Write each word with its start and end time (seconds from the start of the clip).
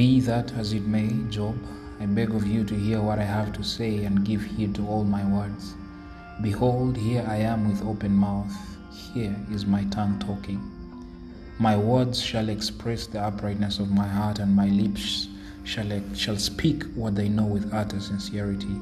Be 0.00 0.18
that 0.20 0.50
as 0.54 0.72
it 0.72 0.86
may, 0.86 1.10
Job, 1.28 1.58
I 2.00 2.06
beg 2.06 2.30
of 2.30 2.46
you 2.46 2.64
to 2.64 2.74
hear 2.74 3.02
what 3.02 3.18
I 3.18 3.24
have 3.24 3.52
to 3.52 3.62
say 3.62 4.06
and 4.06 4.24
give 4.24 4.42
heed 4.42 4.74
to 4.76 4.88
all 4.88 5.04
my 5.04 5.26
words. 5.26 5.74
Behold, 6.40 6.96
here 6.96 7.22
I 7.28 7.36
am 7.36 7.68
with 7.68 7.84
open 7.84 8.16
mouth, 8.16 8.50
here 9.12 9.36
is 9.52 9.66
my 9.66 9.84
tongue 9.90 10.18
talking. 10.18 10.58
My 11.58 11.76
words 11.76 12.18
shall 12.18 12.48
express 12.48 13.06
the 13.06 13.20
uprightness 13.20 13.78
of 13.78 13.90
my 13.90 14.08
heart, 14.08 14.38
and 14.38 14.56
my 14.56 14.68
lips 14.68 15.28
shall, 15.64 15.90
shall 16.14 16.38
speak 16.38 16.84
what 16.94 17.14
they 17.14 17.28
know 17.28 17.44
with 17.44 17.74
utter 17.74 18.00
sincerity. 18.00 18.80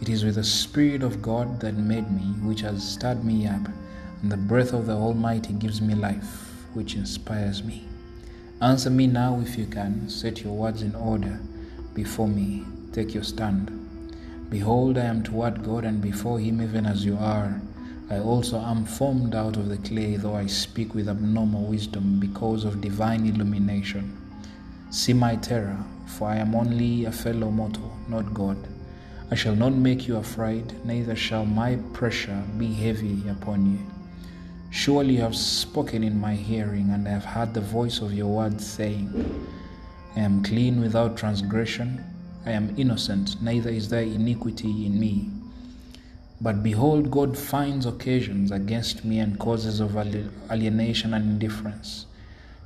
It 0.00 0.08
is 0.08 0.24
with 0.24 0.36
the 0.36 0.44
Spirit 0.44 1.02
of 1.02 1.20
God 1.20 1.58
that 1.62 1.74
made 1.74 2.08
me, 2.12 2.26
which 2.48 2.60
has 2.60 2.88
stirred 2.88 3.24
me 3.24 3.48
up, 3.48 3.66
and 4.22 4.30
the 4.30 4.36
breath 4.36 4.72
of 4.72 4.86
the 4.86 4.94
Almighty 4.94 5.54
gives 5.54 5.80
me 5.80 5.96
life, 5.96 6.64
which 6.74 6.94
inspires 6.94 7.64
me. 7.64 7.88
Answer 8.64 8.88
me 8.88 9.06
now 9.06 9.40
if 9.40 9.58
you 9.58 9.66
can. 9.66 10.08
Set 10.08 10.42
your 10.42 10.54
words 10.54 10.80
in 10.80 10.94
order 10.94 11.38
before 11.92 12.26
me. 12.26 12.64
Take 12.94 13.12
your 13.12 13.22
stand. 13.22 13.70
Behold, 14.48 14.96
I 14.96 15.04
am 15.04 15.22
toward 15.22 15.62
God, 15.62 15.84
and 15.84 16.00
before 16.00 16.38
Him, 16.38 16.62
even 16.62 16.86
as 16.86 17.04
you 17.04 17.18
are. 17.18 17.60
I 18.08 18.20
also 18.20 18.58
am 18.58 18.86
formed 18.86 19.34
out 19.34 19.58
of 19.58 19.68
the 19.68 19.76
clay, 19.76 20.16
though 20.16 20.34
I 20.34 20.46
speak 20.46 20.94
with 20.94 21.10
abnormal 21.10 21.64
wisdom 21.64 22.18
because 22.18 22.64
of 22.64 22.80
divine 22.80 23.26
illumination. 23.26 24.16
See 24.88 25.12
my 25.12 25.36
terror, 25.36 25.84
for 26.06 26.28
I 26.28 26.36
am 26.36 26.54
only 26.54 27.04
a 27.04 27.12
fellow 27.12 27.50
mortal, 27.50 27.94
not 28.08 28.32
God. 28.32 28.56
I 29.30 29.34
shall 29.34 29.54
not 29.54 29.74
make 29.74 30.08
you 30.08 30.16
afraid, 30.16 30.72
neither 30.86 31.14
shall 31.14 31.44
my 31.44 31.76
pressure 31.92 32.42
be 32.56 32.72
heavy 32.72 33.28
upon 33.28 33.72
you. 33.72 33.93
Surely 34.74 35.14
you 35.14 35.20
have 35.20 35.36
spoken 35.36 36.02
in 36.02 36.20
my 36.20 36.34
hearing, 36.34 36.90
and 36.90 37.06
I 37.06 37.12
have 37.12 37.24
heard 37.24 37.54
the 37.54 37.60
voice 37.60 38.00
of 38.00 38.12
your 38.12 38.26
words 38.26 38.66
saying, 38.66 39.08
I 40.16 40.20
am 40.20 40.42
clean 40.42 40.80
without 40.80 41.16
transgression, 41.16 42.04
I 42.44 42.50
am 42.50 42.74
innocent, 42.76 43.40
neither 43.40 43.70
is 43.70 43.88
there 43.88 44.02
iniquity 44.02 44.84
in 44.84 44.98
me. 44.98 45.30
But 46.40 46.64
behold, 46.64 47.12
God 47.12 47.38
finds 47.38 47.86
occasions 47.86 48.50
against 48.50 49.04
me 49.04 49.20
and 49.20 49.38
causes 49.38 49.78
of 49.78 49.96
alienation 49.96 51.14
and 51.14 51.24
indifference. 51.24 52.06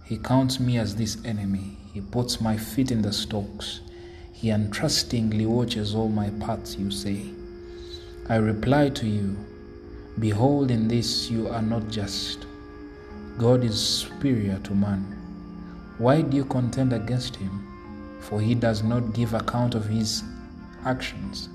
He 0.03 0.17
counts 0.17 0.59
me 0.59 0.79
as 0.79 0.97
this 0.97 1.23
enemy. 1.27 1.77
He 1.93 2.01
puts 2.01 2.41
my 2.41 2.57
feet 2.57 2.91
in 2.91 3.03
the 3.03 3.13
stocks. 3.13 3.81
He 4.33 4.49
untrustingly 4.49 5.45
watches 5.45 5.95
all 5.95 6.09
my 6.09 6.31
paths, 6.31 6.75
you 6.77 6.91
say. 6.91 7.27
I 8.31 8.37
reply 8.37 8.89
to 8.89 9.07
you, 9.07 9.37
Behold, 10.19 10.71
in 10.71 10.89
this 10.89 11.31
you 11.31 11.49
are 11.49 11.63
not 11.63 11.89
just. 11.89 12.47
God 13.39 13.63
is 13.65 13.81
superior 13.81 14.59
to 14.65 14.75
man. 14.75 15.03
Why 15.99 16.23
do 16.23 16.37
you 16.37 16.45
contend 16.45 16.93
against 16.93 17.37
him? 17.37 17.65
For 18.21 18.41
he 18.41 18.55
does 18.55 18.83
not 18.83 19.15
give 19.15 19.35
account 19.35 19.75
of 19.75 19.87
his 19.87 20.23
actions. 20.85 21.49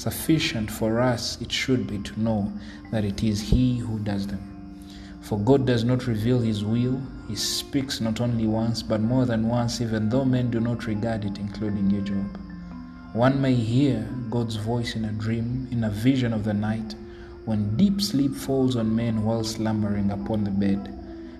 Sufficient 0.00 0.70
for 0.70 0.98
us 0.98 1.38
it 1.42 1.52
should 1.52 1.86
be 1.86 1.98
to 1.98 2.18
know 2.18 2.50
that 2.90 3.04
it 3.04 3.22
is 3.22 3.40
He 3.40 3.76
who 3.76 3.98
does 3.98 4.26
them. 4.26 4.40
For 5.20 5.38
God 5.38 5.66
does 5.66 5.84
not 5.84 6.06
reveal 6.06 6.40
His 6.40 6.64
will, 6.64 6.98
He 7.28 7.36
speaks 7.36 8.00
not 8.00 8.18
only 8.18 8.46
once, 8.46 8.82
but 8.82 9.02
more 9.02 9.26
than 9.26 9.46
once, 9.46 9.82
even 9.82 10.08
though 10.08 10.24
men 10.24 10.50
do 10.50 10.58
not 10.58 10.86
regard 10.86 11.26
it, 11.26 11.36
including 11.38 11.90
you, 11.90 12.00
Job. 12.00 12.38
One 13.12 13.42
may 13.42 13.54
hear 13.54 14.08
God's 14.30 14.56
voice 14.56 14.96
in 14.96 15.04
a 15.04 15.12
dream, 15.12 15.68
in 15.70 15.84
a 15.84 15.90
vision 15.90 16.32
of 16.32 16.44
the 16.44 16.54
night, 16.54 16.94
when 17.44 17.76
deep 17.76 18.00
sleep 18.00 18.34
falls 18.34 18.76
on 18.76 18.94
men 18.94 19.24
while 19.24 19.44
slumbering 19.44 20.10
upon 20.10 20.44
the 20.44 20.50
bed. 20.50 20.96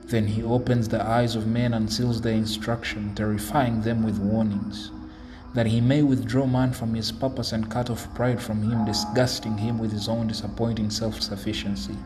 Then 0.07 0.27
He 0.27 0.43
opens 0.43 0.89
the 0.89 1.05
eyes 1.05 1.37
of 1.37 1.47
men 1.47 1.75
and 1.75 1.93
seals 1.93 2.21
their 2.21 2.35
instruction, 2.35 3.15
terrifying 3.15 3.83
them 3.83 4.03
with 4.03 4.19
warnings 4.19 4.91
that 5.55 5.67
he 5.67 5.81
may 5.81 6.03
withdraw 6.03 6.47
man 6.47 6.73
from 6.73 6.95
his 6.95 7.11
purpose 7.11 7.53
and 7.53 7.71
cut 7.71 7.91
off 7.91 8.13
pride 8.15 8.41
from 8.41 8.63
him, 8.63 8.85
disgusting 8.85 9.59
him 9.59 9.79
with 9.79 9.91
his 9.91 10.09
own 10.09 10.29
disappointing 10.29 10.91
self 10.91 11.21
sufficiency. 11.21 11.97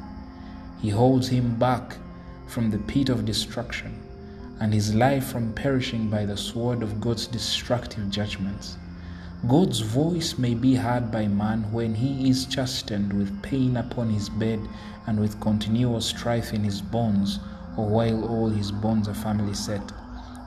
He 0.81 0.89
holds 0.89 1.29
him 1.29 1.57
back 1.57 1.99
from 2.47 2.71
the 2.71 2.79
pit 2.79 3.09
of 3.09 3.25
destruction 3.25 4.01
and 4.61 4.73
his 4.73 4.95
life 4.95 5.27
from 5.27 5.53
perishing 5.53 6.09
by 6.09 6.25
the 6.25 6.37
sword 6.37 6.83
of 6.83 7.01
God's 7.01 7.27
destructive 7.27 8.09
judgments. 8.09 8.77
God's 9.49 9.81
voice 9.81 10.39
may 10.39 10.55
be 10.55 10.75
heard 10.75 11.11
by 11.13 11.27
man 11.29 11.71
when 11.71 11.95
he 11.95 12.31
is 12.31 12.47
chastened 12.47 13.13
with 13.13 13.43
pain 13.43 13.77
upon 13.77 14.09
his 14.09 14.29
bed 14.29 14.61
and 15.07 15.21
with 15.21 15.41
continual 15.41 16.01
strife 16.01 16.55
in 16.55 16.65
his 16.65 16.81
bones, 16.81 17.41
or 17.77 17.87
while 17.87 18.25
all 18.25 18.49
his 18.49 18.73
bones 18.73 19.07
are 19.07 19.15
firmly 19.15 19.53
set, 19.53 19.93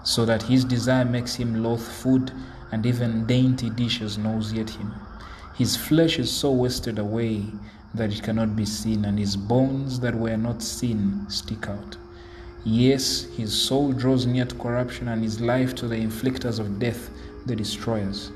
so 0.03 0.25
that 0.25 0.41
his 0.41 0.65
desire 0.65 1.05
makes 1.05 1.35
him 1.35 1.61
loath 1.61 1.87
food 1.87 2.31
and 2.71 2.85
even 2.85 3.25
dainty 3.27 3.69
dishes 3.69 4.17
nauseate 4.17 4.71
him. 4.71 4.93
His 5.55 5.75
flesh 5.75 6.17
is 6.17 6.31
so 6.31 6.51
wasted 6.51 6.97
away 6.97 7.45
that 7.93 8.11
it 8.11 8.23
cannot 8.23 8.55
be 8.55 8.65
seen, 8.65 9.05
and 9.05 9.17
his 9.17 9.35
bones 9.35 9.99
that 9.99 10.15
were 10.15 10.37
not 10.37 10.61
seen 10.61 11.25
stick 11.29 11.67
out. 11.67 11.97
Yes, 12.63 13.23
his 13.35 13.53
soul 13.53 13.93
draws 13.93 14.25
near 14.25 14.45
to 14.45 14.55
corruption, 14.55 15.07
and 15.07 15.23
his 15.23 15.39
life 15.39 15.75
to 15.75 15.87
the 15.87 15.95
inflictors 15.95 16.59
of 16.59 16.79
death, 16.79 17.09
the 17.45 17.55
destroyers. 17.55 18.31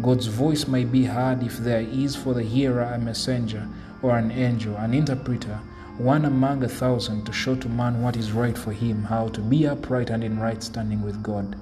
God's 0.00 0.26
voice 0.26 0.66
may 0.66 0.84
be 0.84 1.04
heard 1.04 1.42
if 1.42 1.58
there 1.58 1.82
is 1.82 2.16
for 2.16 2.32
the 2.34 2.42
hearer 2.42 2.82
a 2.82 2.98
messenger 2.98 3.68
or 4.00 4.16
an 4.16 4.30
angel, 4.30 4.76
an 4.76 4.94
interpreter, 4.94 5.60
one 5.98 6.24
among 6.24 6.64
a 6.64 6.68
thousand 6.68 7.24
to 7.26 7.32
show 7.32 7.54
to 7.56 7.68
man 7.68 8.02
what 8.02 8.16
is 8.16 8.32
right 8.32 8.56
for 8.56 8.72
him, 8.72 9.04
how 9.04 9.28
to 9.28 9.40
be 9.40 9.66
upright 9.66 10.10
and 10.10 10.24
in 10.24 10.40
right 10.40 10.62
standing 10.62 11.02
with 11.02 11.22
God. 11.22 11.56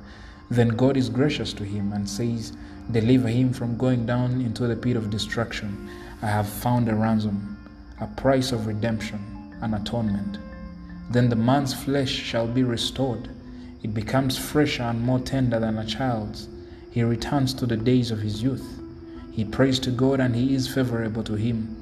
Then 0.48 0.68
God 0.68 0.96
is 0.96 1.08
gracious 1.08 1.52
to 1.54 1.64
him 1.64 1.92
and 1.92 2.08
says, 2.08 2.52
Deliver 2.90 3.28
him 3.28 3.52
from 3.52 3.76
going 3.76 4.06
down 4.06 4.40
into 4.40 4.66
the 4.66 4.76
pit 4.76 4.96
of 4.96 5.10
destruction. 5.10 5.90
I 6.22 6.26
have 6.26 6.48
found 6.48 6.88
a 6.88 6.94
ransom, 6.94 7.56
a 8.00 8.06
price 8.06 8.52
of 8.52 8.66
redemption, 8.66 9.54
an 9.60 9.74
atonement. 9.74 10.38
Then 11.10 11.28
the 11.28 11.36
man's 11.36 11.74
flesh 11.74 12.10
shall 12.10 12.46
be 12.46 12.62
restored. 12.62 13.28
It 13.82 13.94
becomes 13.94 14.38
fresher 14.38 14.84
and 14.84 15.00
more 15.00 15.20
tender 15.20 15.58
than 15.58 15.78
a 15.78 15.84
child's. 15.84 16.48
He 16.90 17.02
returns 17.02 17.54
to 17.54 17.66
the 17.66 17.76
days 17.76 18.10
of 18.10 18.20
his 18.20 18.42
youth. 18.42 18.80
He 19.32 19.44
prays 19.44 19.78
to 19.80 19.90
God 19.90 20.20
and 20.20 20.34
he 20.34 20.54
is 20.54 20.72
favorable 20.72 21.22
to 21.24 21.34
him, 21.34 21.76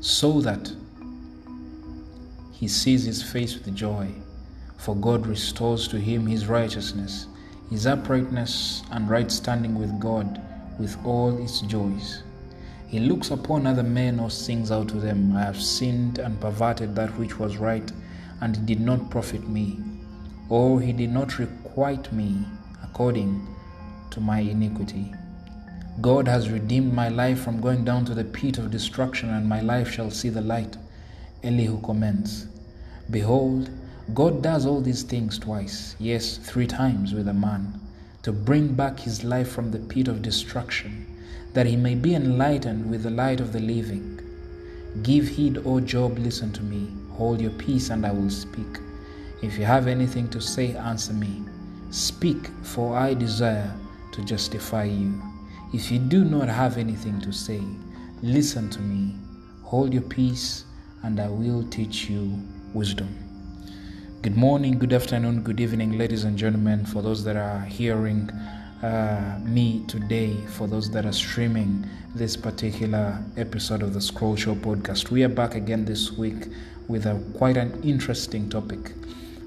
so 0.00 0.40
that 0.42 0.72
he 2.52 2.68
sees 2.68 3.04
his 3.04 3.22
face 3.22 3.54
with 3.54 3.74
joy. 3.74 4.08
For 4.76 4.94
God 4.94 5.26
restores 5.26 5.88
to 5.88 5.98
him 5.98 6.26
his 6.26 6.46
righteousness 6.46 7.26
his 7.70 7.86
uprightness 7.86 8.82
and 8.90 9.08
right 9.08 9.30
standing 9.30 9.74
with 9.74 9.98
God 9.98 10.40
with 10.78 10.96
all 11.04 11.42
its 11.42 11.60
joys. 11.62 12.22
He 12.86 13.00
looks 13.00 13.30
upon 13.30 13.66
other 13.66 13.82
men 13.82 14.20
or 14.20 14.30
sings 14.30 14.70
out 14.70 14.88
to 14.88 15.00
them, 15.00 15.34
I 15.36 15.42
have 15.42 15.60
sinned 15.60 16.18
and 16.18 16.40
perverted 16.40 16.94
that 16.94 17.18
which 17.18 17.38
was 17.38 17.56
right, 17.56 17.90
and 18.40 18.56
it 18.56 18.66
did 18.66 18.80
not 18.80 19.10
profit 19.10 19.48
me, 19.48 19.80
or 20.48 20.80
he 20.80 20.92
did 20.92 21.10
not 21.10 21.38
requite 21.38 22.12
me 22.12 22.44
according 22.82 23.53
to 24.14 24.20
my 24.20 24.38
iniquity. 24.38 25.12
God 26.00 26.28
has 26.28 26.48
redeemed 26.48 26.92
my 26.92 27.08
life 27.08 27.40
from 27.40 27.60
going 27.60 27.84
down 27.84 28.04
to 28.04 28.14
the 28.14 28.24
pit 28.24 28.58
of 28.58 28.70
destruction, 28.70 29.30
and 29.30 29.48
my 29.48 29.60
life 29.60 29.90
shall 29.90 30.10
see 30.10 30.28
the 30.28 30.40
light. 30.40 30.76
Elihu 31.42 31.80
comments, 31.82 32.46
Behold, 33.10 33.70
God 34.12 34.40
does 34.40 34.66
all 34.66 34.80
these 34.80 35.02
things 35.02 35.38
twice, 35.38 35.96
yes, 35.98 36.36
three 36.36 36.66
times 36.66 37.12
with 37.12 37.26
a 37.26 37.34
man, 37.34 37.80
to 38.22 38.32
bring 38.32 38.74
back 38.74 39.00
his 39.00 39.24
life 39.24 39.50
from 39.50 39.70
the 39.70 39.80
pit 39.80 40.06
of 40.06 40.22
destruction, 40.22 41.06
that 41.52 41.66
he 41.66 41.76
may 41.76 41.96
be 41.96 42.14
enlightened 42.14 42.88
with 42.88 43.02
the 43.02 43.10
light 43.10 43.40
of 43.40 43.52
the 43.52 43.60
living. 43.60 44.20
Give 45.02 45.26
heed, 45.26 45.58
O 45.64 45.80
Job, 45.80 46.18
listen 46.18 46.52
to 46.52 46.62
me. 46.62 46.88
Hold 47.16 47.40
your 47.40 47.50
peace, 47.52 47.90
and 47.90 48.06
I 48.06 48.12
will 48.12 48.30
speak. 48.30 48.78
If 49.42 49.58
you 49.58 49.64
have 49.64 49.88
anything 49.88 50.28
to 50.30 50.40
say, 50.40 50.76
answer 50.76 51.12
me. 51.12 51.42
Speak, 51.90 52.48
for 52.62 52.96
I 52.96 53.14
desire 53.14 53.72
to 54.14 54.22
justify 54.24 54.84
you. 54.84 55.20
If 55.72 55.90
you 55.90 55.98
do 55.98 56.24
not 56.24 56.48
have 56.48 56.78
anything 56.78 57.20
to 57.22 57.32
say, 57.32 57.60
listen 58.22 58.70
to 58.70 58.80
me. 58.80 59.16
Hold 59.64 59.92
your 59.92 60.02
peace, 60.02 60.66
and 61.02 61.18
I 61.18 61.28
will 61.28 61.64
teach 61.68 62.08
you 62.08 62.40
wisdom. 62.74 63.08
Good 64.22 64.36
morning, 64.36 64.78
good 64.78 64.92
afternoon, 64.92 65.42
good 65.42 65.58
evening, 65.58 65.98
ladies 65.98 66.22
and 66.22 66.38
gentlemen. 66.38 66.86
For 66.86 67.02
those 67.02 67.24
that 67.24 67.36
are 67.36 67.62
hearing 67.62 68.30
uh, 68.84 69.40
me 69.42 69.84
today, 69.88 70.36
for 70.46 70.68
those 70.68 70.92
that 70.92 71.04
are 71.04 71.12
streaming 71.12 71.84
this 72.14 72.36
particular 72.36 73.20
episode 73.36 73.82
of 73.82 73.94
the 73.94 74.00
Scroll 74.00 74.36
Show 74.36 74.54
podcast, 74.54 75.10
we 75.10 75.24
are 75.24 75.28
back 75.28 75.56
again 75.56 75.84
this 75.84 76.12
week 76.12 76.46
with 76.86 77.06
a 77.06 77.20
quite 77.36 77.56
an 77.56 77.82
interesting 77.82 78.48
topic. 78.48 78.92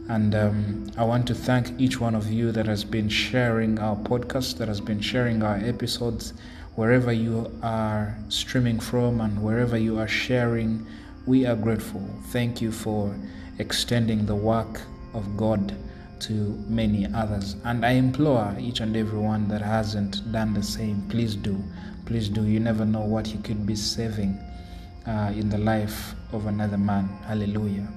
And 0.09 0.36
um, 0.36 0.92
I 0.98 1.04
want 1.04 1.27
to 1.27 1.36
thank 1.36 1.80
each 1.80 2.00
one 2.00 2.15
of 2.15 2.31
you 2.31 2.51
that 2.54 2.65
has 2.65 2.83
been 2.86 3.09
sharing 3.09 3.77
our 3.80 3.95
podcast, 3.95 4.57
that 4.57 4.69
has 4.69 4.80
been 4.80 5.01
sharing 5.01 5.44
our 5.44 5.57
episodes, 5.57 6.33
wherever 6.75 7.12
you 7.12 7.51
are 7.62 8.18
streaming 8.30 8.80
from 8.80 9.19
and 9.19 9.44
wherever 9.44 9.77
you 9.77 10.00
are 10.00 10.07
sharing. 10.07 10.86
We 11.25 11.45
are 11.45 11.56
grateful. 11.56 12.07
Thank 12.27 12.62
you 12.62 12.71
for 12.71 13.13
extending 13.59 14.25
the 14.25 14.36
work 14.36 14.81
of 15.13 15.36
God 15.36 15.75
to 16.21 16.33
many 16.68 17.06
others. 17.13 17.57
And 17.65 17.86
I 17.86 17.92
implore 17.92 18.56
each 18.60 18.80
and 18.80 18.95
everyone 18.95 19.48
that 19.50 19.62
hasn't 19.62 20.31
done 20.31 20.53
the 20.53 20.63
same, 20.63 21.06
please 21.10 21.36
do. 21.36 21.62
Please 22.06 22.30
do. 22.30 22.45
You 22.45 22.62
never 22.62 22.86
know 22.86 23.01
what 23.01 23.27
you 23.27 23.39
could 23.39 23.65
be 23.65 23.75
saving 23.75 24.39
uh, 25.06 25.33
in 25.36 25.50
the 25.50 25.57
life 25.57 26.15
of 26.31 26.45
another 26.45 26.77
man. 26.77 27.10
Hallelujah. 27.25 27.88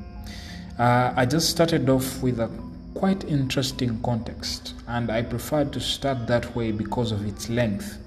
Uh, 0.81 1.13
I 1.15 1.27
just 1.27 1.51
started 1.51 1.91
off 1.91 2.23
with 2.23 2.41
a 2.41 2.49
quite 2.95 3.25
interesting 3.25 4.03
context, 4.03 4.73
and 4.89 5.11
I 5.11 5.21
preferred 5.21 5.75
to 5.75 5.81
start 5.81 6.27
that 6.29 6.57
way 6.57 6.73
because 6.73 7.13
of 7.13 7.27
its 7.27 7.51
length, 7.51 7.99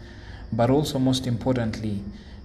but 0.51 0.71
also, 0.71 0.97
most 0.97 1.27
importantly, 1.27 1.99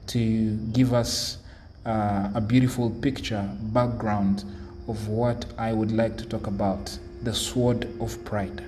to 0.09 0.55
give 0.75 0.93
us 0.93 1.39
uh, 1.87 2.29
a 2.35 2.43
beautiful 2.43 2.91
picture, 2.91 3.49
background 3.73 4.45
of 4.87 5.09
what 5.09 5.47
I 5.57 5.73
would 5.73 5.93
like 5.93 6.19
to 6.19 6.27
talk 6.27 6.47
about 6.47 6.99
the 7.23 7.33
sword 7.33 7.89
of 7.99 8.23
pride. 8.27 8.63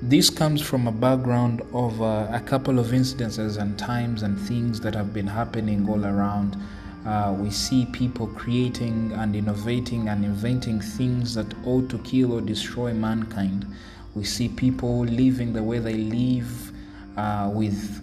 This 0.00 0.30
comes 0.30 0.62
from 0.62 0.88
a 0.88 0.92
background 0.92 1.60
of 1.74 2.00
uh, 2.00 2.28
a 2.32 2.40
couple 2.40 2.78
of 2.78 2.86
incidences 2.86 3.60
and 3.60 3.78
times 3.78 4.22
and 4.22 4.40
things 4.40 4.80
that 4.80 4.94
have 4.94 5.12
been 5.12 5.26
happening 5.26 5.86
all 5.90 6.06
around. 6.06 6.56
Uh, 7.06 7.34
we 7.38 7.50
see 7.50 7.86
people 7.86 8.26
creating 8.28 9.12
and 9.12 9.36
innovating 9.36 10.08
and 10.08 10.24
inventing 10.24 10.80
things 10.80 11.34
that 11.34 11.46
ought 11.66 11.88
to 11.90 11.98
kill 11.98 12.32
or 12.32 12.40
destroy 12.40 12.94
mankind. 12.94 13.66
We 14.14 14.24
see 14.24 14.48
people 14.48 15.00
living 15.04 15.52
the 15.52 15.62
way 15.62 15.80
they 15.80 15.94
live 15.94 16.72
uh, 17.16 17.50
with 17.52 18.00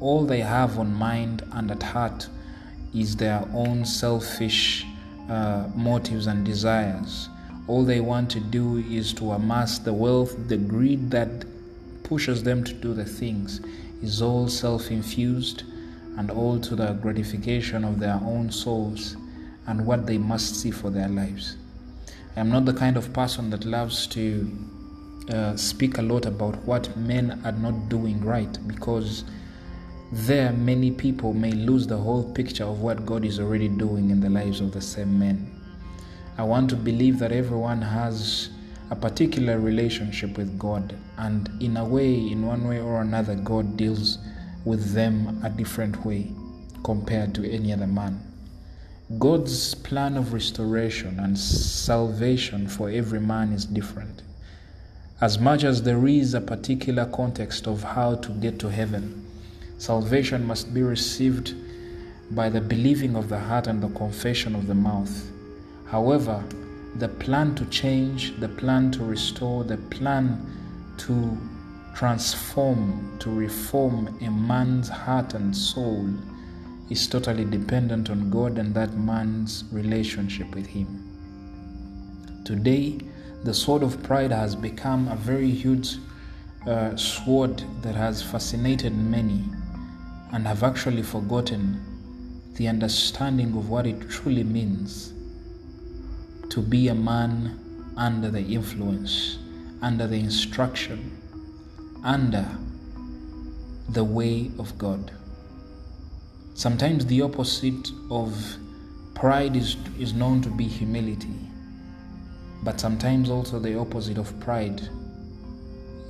all 0.00 0.24
they 0.24 0.40
have 0.40 0.78
on 0.78 0.94
mind 0.94 1.42
and 1.52 1.70
at 1.70 1.82
heart 1.82 2.28
is 2.94 3.16
their 3.16 3.44
own 3.52 3.84
selfish 3.84 4.86
uh, 5.28 5.68
motives 5.74 6.26
and 6.26 6.44
desires. 6.44 7.28
All 7.66 7.84
they 7.84 8.00
want 8.00 8.30
to 8.32 8.40
do 8.40 8.78
is 8.78 9.12
to 9.14 9.32
amass 9.32 9.78
the 9.78 9.92
wealth, 9.92 10.48
the 10.48 10.58
greed 10.58 11.10
that 11.10 11.44
pushes 12.04 12.42
them 12.42 12.62
to 12.62 12.72
do 12.74 12.94
the 12.94 13.04
things 13.04 13.60
is 14.02 14.20
all 14.20 14.48
self 14.48 14.90
infused 14.90 15.64
and 16.16 16.30
all 16.30 16.58
to 16.60 16.76
the 16.76 16.92
gratification 16.94 17.84
of 17.84 17.98
their 17.98 18.20
own 18.22 18.50
souls 18.50 19.16
and 19.66 19.84
what 19.84 20.06
they 20.06 20.18
must 20.18 20.56
see 20.56 20.70
for 20.70 20.90
their 20.90 21.08
lives. 21.08 21.56
I 22.36 22.40
am 22.40 22.50
not 22.50 22.64
the 22.64 22.74
kind 22.74 22.96
of 22.96 23.12
person 23.12 23.50
that 23.50 23.64
loves 23.64 24.06
to 24.08 24.50
uh, 25.30 25.56
speak 25.56 25.98
a 25.98 26.02
lot 26.02 26.26
about 26.26 26.56
what 26.64 26.96
men 26.96 27.40
are 27.44 27.52
not 27.52 27.88
doing 27.88 28.20
right 28.24 28.58
because 28.66 29.24
there 30.12 30.52
many 30.52 30.90
people 30.90 31.32
may 31.32 31.52
lose 31.52 31.86
the 31.86 31.96
whole 31.96 32.22
picture 32.34 32.64
of 32.64 32.80
what 32.80 33.06
God 33.06 33.24
is 33.24 33.40
already 33.40 33.68
doing 33.68 34.10
in 34.10 34.20
the 34.20 34.30
lives 34.30 34.60
of 34.60 34.72
the 34.72 34.80
same 34.80 35.18
men. 35.18 35.50
I 36.36 36.42
want 36.42 36.70
to 36.70 36.76
believe 36.76 37.18
that 37.20 37.32
everyone 37.32 37.80
has 37.80 38.50
a 38.90 38.96
particular 38.96 39.58
relationship 39.58 40.36
with 40.36 40.58
God, 40.58 40.96
and 41.16 41.50
in 41.60 41.76
a 41.76 41.84
way, 41.84 42.14
in 42.14 42.46
one 42.46 42.68
way 42.68 42.80
or 42.80 43.00
another, 43.00 43.34
God 43.34 43.76
deals 43.76 44.18
with 44.64 44.92
them 44.92 45.40
a 45.44 45.50
different 45.50 46.04
way 46.04 46.30
compared 46.82 47.34
to 47.34 47.50
any 47.50 47.72
other 47.72 47.86
man. 47.86 48.20
God's 49.18 49.74
plan 49.74 50.16
of 50.16 50.32
restoration 50.32 51.20
and 51.20 51.38
salvation 51.38 52.66
for 52.66 52.88
every 52.88 53.20
man 53.20 53.52
is 53.52 53.66
different. 53.66 54.22
As 55.20 55.38
much 55.38 55.64
as 55.64 55.82
there 55.82 56.06
is 56.06 56.34
a 56.34 56.40
particular 56.40 57.06
context 57.06 57.66
of 57.66 57.82
how 57.82 58.16
to 58.16 58.30
get 58.32 58.58
to 58.60 58.70
heaven, 58.70 59.26
salvation 59.78 60.46
must 60.46 60.72
be 60.72 60.82
received 60.82 61.54
by 62.30 62.48
the 62.48 62.60
believing 62.60 63.14
of 63.16 63.28
the 63.28 63.38
heart 63.38 63.66
and 63.66 63.82
the 63.82 63.88
confession 63.90 64.54
of 64.54 64.66
the 64.66 64.74
mouth. 64.74 65.30
However, 65.86 66.42
the 66.96 67.08
plan 67.08 67.54
to 67.56 67.64
change, 67.66 68.38
the 68.40 68.48
plan 68.48 68.90
to 68.92 69.04
restore, 69.04 69.64
the 69.64 69.76
plan 69.76 70.44
to 70.98 71.38
transform, 71.94 73.16
to 73.20 73.30
reform 73.30 74.18
a 74.20 74.30
man's 74.30 74.88
heart 74.88 75.34
and 75.34 75.56
soul 75.56 76.12
is 76.90 77.06
totally 77.06 77.44
dependent 77.44 78.10
on 78.10 78.30
God 78.30 78.58
and 78.58 78.74
that 78.74 78.94
man's 78.94 79.64
relationship 79.70 80.54
with 80.54 80.66
Him. 80.66 81.00
Today, 82.44 82.98
the 83.44 83.54
sword 83.54 83.82
of 83.82 84.02
pride 84.02 84.32
has 84.32 84.54
become 84.56 85.08
a 85.08 85.16
very 85.16 85.50
huge 85.50 85.96
uh, 86.66 86.96
sword 86.96 87.62
that 87.82 87.94
has 87.94 88.22
fascinated 88.22 88.96
many 88.96 89.44
and 90.32 90.46
have 90.46 90.62
actually 90.62 91.02
forgotten 91.02 91.80
the 92.54 92.68
understanding 92.68 93.56
of 93.56 93.68
what 93.68 93.86
it 93.86 94.08
truly 94.08 94.44
means 94.44 95.12
to 96.50 96.60
be 96.60 96.88
a 96.88 96.94
man 96.94 97.58
under 97.96 98.30
the 98.30 98.40
influence, 98.42 99.38
under 99.82 100.06
the 100.06 100.18
instruction, 100.18 101.16
under 102.04 102.46
the 103.88 104.04
way 104.04 104.50
of 104.58 104.76
God. 104.78 105.10
Sometimes 106.54 107.06
the 107.06 107.22
opposite 107.22 107.90
of 108.10 108.36
pride 109.14 109.56
is, 109.56 109.76
is 109.98 110.12
known 110.12 110.42
to 110.42 110.50
be 110.50 110.64
humility, 110.64 111.34
but 112.62 112.78
sometimes 112.78 113.30
also 113.30 113.58
the 113.58 113.78
opposite 113.78 114.18
of 114.18 114.38
pride 114.40 114.80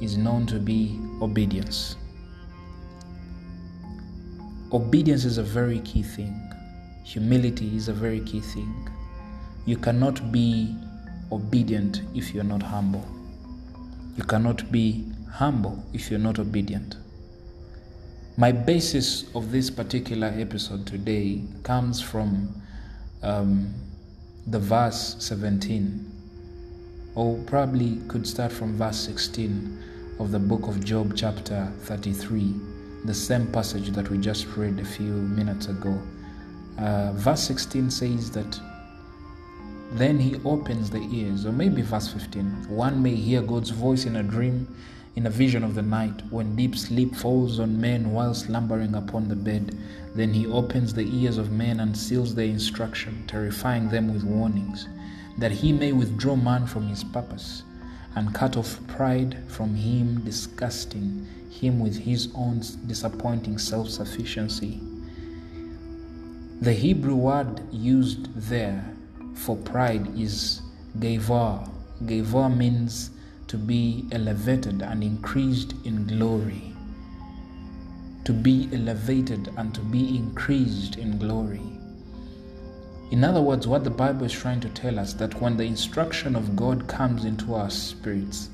is 0.00 0.16
known 0.16 0.46
to 0.46 0.58
be 0.58 0.98
obedience. 1.22 1.96
Obedience 4.72 5.24
is 5.24 5.38
a 5.38 5.42
very 5.42 5.78
key 5.80 6.02
thing, 6.02 6.34
humility 7.04 7.76
is 7.76 7.88
a 7.88 7.92
very 7.92 8.20
key 8.20 8.40
thing. 8.40 8.90
You 9.66 9.76
cannot 9.76 10.32
be 10.32 10.76
obedient 11.30 12.02
if 12.14 12.34
you're 12.34 12.44
not 12.44 12.62
humble. 12.62 13.06
You 14.16 14.24
cannot 14.24 14.70
be 14.70 15.04
humble 15.34 15.84
if 15.92 16.10
you're 16.10 16.20
not 16.20 16.38
obedient. 16.38 16.96
My 18.36 18.52
basis 18.52 19.24
of 19.34 19.50
this 19.50 19.68
particular 19.68 20.32
episode 20.36 20.86
today 20.86 21.42
comes 21.64 22.00
from 22.00 22.62
um, 23.22 23.74
the 24.46 24.60
verse 24.60 25.16
17, 25.18 26.08
or 27.16 27.36
probably 27.46 28.00
could 28.06 28.26
start 28.26 28.52
from 28.52 28.76
verse 28.76 28.98
16 28.98 29.82
of 30.20 30.30
the 30.30 30.38
book 30.38 30.68
of 30.68 30.84
Job, 30.84 31.14
chapter 31.16 31.72
33, 31.80 32.54
the 33.04 33.14
same 33.14 33.50
passage 33.50 33.90
that 33.90 34.10
we 34.10 34.18
just 34.18 34.46
read 34.56 34.78
a 34.78 34.84
few 34.84 35.12
minutes 35.12 35.66
ago. 35.66 36.00
Uh, 36.78 37.10
verse 37.14 37.42
16 37.42 37.90
says 37.90 38.30
that 38.30 38.60
then 39.94 40.18
he 40.18 40.40
opens 40.44 40.90
the 40.90 41.02
ears, 41.12 41.44
or 41.44 41.50
maybe 41.52 41.82
verse 41.82 42.12
15. 42.12 42.68
One 42.68 43.02
may 43.02 43.16
hear 43.16 43.42
God's 43.42 43.70
voice 43.70 44.06
in 44.06 44.16
a 44.16 44.22
dream, 44.22 44.68
in 45.16 45.26
a 45.26 45.30
vision 45.30 45.62
of 45.62 45.74
the 45.74 45.82
night, 45.82 46.22
when 46.30 46.56
deep 46.56 46.76
sleep 46.76 47.14
falls 47.14 47.60
on 47.60 47.80
men 47.80 48.10
while 48.10 48.34
slumbering 48.34 48.94
upon 48.94 49.28
the 49.28 49.36
bed. 49.36 49.76
Then 50.14 50.32
he 50.32 50.46
opens 50.46 50.92
the 50.92 51.08
ears 51.22 51.38
of 51.38 51.52
men 51.52 51.80
and 51.80 51.96
seals 51.96 52.34
their 52.34 52.46
instruction, 52.46 53.24
terrifying 53.26 53.88
them 53.88 54.12
with 54.12 54.24
warnings, 54.24 54.88
that 55.38 55.52
he 55.52 55.72
may 55.72 55.92
withdraw 55.92 56.36
man 56.36 56.66
from 56.66 56.88
his 56.88 57.04
purpose 57.04 57.62
and 58.16 58.34
cut 58.34 58.56
off 58.56 58.78
pride 58.86 59.36
from 59.48 59.74
him, 59.74 60.24
disgusting 60.24 61.26
him 61.50 61.80
with 61.80 61.96
his 61.96 62.28
own 62.34 62.62
disappointing 62.86 63.58
self 63.58 63.88
sufficiency. 63.88 64.80
The 66.60 66.72
Hebrew 66.72 67.16
word 67.16 67.60
used 67.72 68.32
there 68.34 68.84
for 69.34 69.56
pride 69.56 70.18
is 70.18 70.62
gavor. 70.98 71.66
Gavor 72.06 72.48
means 72.48 73.10
to 73.48 73.56
be 73.56 74.06
elevated 74.12 74.82
and 74.82 75.02
increased 75.02 75.74
in 75.84 76.06
glory. 76.06 76.74
To 78.24 78.32
be 78.32 78.68
elevated 78.72 79.50
and 79.56 79.74
to 79.74 79.80
be 79.80 80.16
increased 80.16 80.96
in 80.96 81.18
glory. 81.18 81.60
In 83.10 83.22
other 83.22 83.42
words, 83.42 83.68
what 83.68 83.84
the 83.84 83.90
Bible 83.90 84.24
is 84.24 84.32
trying 84.32 84.60
to 84.60 84.68
tell 84.70 84.98
us 84.98 85.12
that 85.14 85.40
when 85.40 85.56
the 85.56 85.64
instruction 85.64 86.34
of 86.34 86.56
God 86.56 86.88
comes 86.88 87.24
into 87.24 87.54
our 87.54 87.70
spirits, 87.70 88.48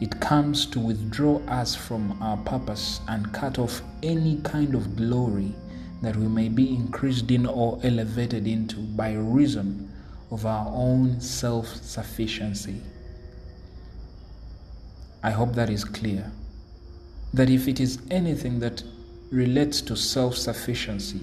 it 0.00 0.20
comes 0.20 0.66
to 0.66 0.78
withdraw 0.78 1.38
us 1.48 1.74
from 1.74 2.16
our 2.22 2.36
purpose 2.36 3.00
and 3.08 3.32
cut 3.32 3.58
off 3.58 3.82
any 4.02 4.40
kind 4.42 4.74
of 4.74 4.94
glory 4.94 5.52
that 6.02 6.14
we 6.14 6.28
may 6.28 6.48
be 6.48 6.74
increased 6.74 7.30
in 7.30 7.46
or 7.46 7.80
elevated 7.82 8.46
into 8.46 8.76
by 8.76 9.14
reason 9.14 9.90
of 10.30 10.46
our 10.46 10.68
own 10.68 11.20
self 11.20 11.66
sufficiency. 11.82 12.80
I 15.22 15.30
hope 15.30 15.54
that 15.54 15.68
is 15.68 15.84
clear. 15.84 16.30
That 17.34 17.50
if 17.50 17.66
it 17.66 17.80
is 17.80 17.98
anything 18.10 18.60
that 18.60 18.82
relates 19.30 19.80
to 19.82 19.96
self 19.96 20.36
sufficiency, 20.36 21.20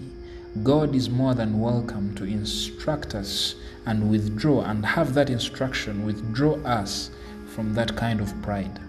God 0.64 0.94
is 0.94 1.10
more 1.10 1.34
than 1.34 1.62
welcome 1.62 2.14
to 2.16 2.26
instruct 2.26 3.16
us 3.16 3.56
and 3.86 4.10
withdraw 4.10 4.64
and 4.64 4.86
have 4.86 5.14
that 5.14 5.30
instruction 5.30 6.06
withdraw 6.06 6.56
us 6.64 7.10
from 7.48 7.74
that 7.76 7.96
kind 7.96 8.20
of 8.20 8.42
pride. 8.42 8.80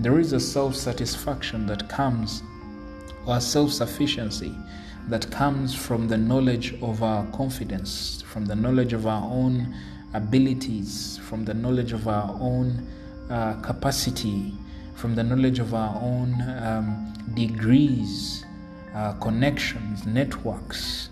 There 0.00 0.18
is 0.18 0.32
a 0.32 0.40
self 0.40 0.74
satisfaction 0.74 1.66
that 1.66 1.88
comes, 1.88 2.42
or 3.26 3.40
self 3.40 3.72
sufficiency 3.72 4.54
that 5.08 5.30
comes 5.30 5.74
from 5.74 6.08
the 6.08 6.18
knowledge 6.18 6.74
of 6.82 7.02
our 7.02 7.26
confidence, 7.26 8.22
from 8.22 8.46
the 8.46 8.56
knowledge 8.56 8.94
of 8.94 9.06
our 9.06 9.22
own 9.30 9.74
abilities, 10.14 11.18
from 11.18 11.44
the 11.44 11.54
knowledge 11.54 11.92
of 11.92 12.08
our 12.08 12.34
own 12.40 12.86
uh, 13.30 13.54
capacity, 13.62 14.52
from 14.94 15.14
the 15.14 15.22
knowledge 15.22 15.58
of 15.58 15.74
our 15.74 15.94
own 16.02 16.40
um, 16.62 17.12
degrees, 17.34 18.44
uh, 18.94 19.12
connections, 19.14 20.06
networks, 20.06 21.10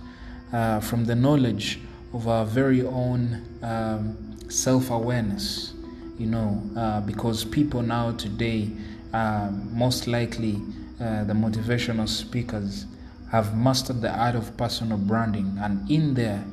uh, 0.53 0.81
from 0.81 1.05
the 1.05 1.15
knowledge 1.15 1.81
of 2.13 2.29
our 2.29 2.47
very 2.47 2.83
own 2.83 3.43
um, 3.63 4.17
self 4.49 4.91
awareness. 4.91 5.75
You 6.19 6.27
know, 6.27 6.63
uh, 6.77 7.01
because 7.01 7.45
people 7.45 7.83
now 7.83 8.13
today, 8.13 8.71
uh, 9.13 9.51
most 9.73 10.07
likely, 10.07 10.63
uh, 11.01 11.25
the 11.25 11.35
motivational 11.35 12.09
speakers 12.09 12.87
have 13.33 13.57
mastered 13.57 14.01
the 14.01 14.17
art 14.17 14.37
of 14.37 14.57
personal 14.57 14.97
branding, 14.97 15.59
and 15.61 15.91
in 15.91 16.15
there, 16.15 16.45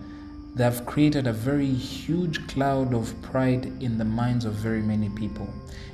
they 0.53 0.65
have 0.65 0.85
created 0.85 1.27
a 1.27 1.33
very 1.33 1.71
huge 1.71 2.45
cloud 2.47 2.93
of 2.93 3.19
pride 3.21 3.65
in 3.81 3.97
the 3.97 4.03
minds 4.03 4.43
of 4.43 4.53
very 4.53 4.81
many 4.81 5.07
people. 5.09 5.47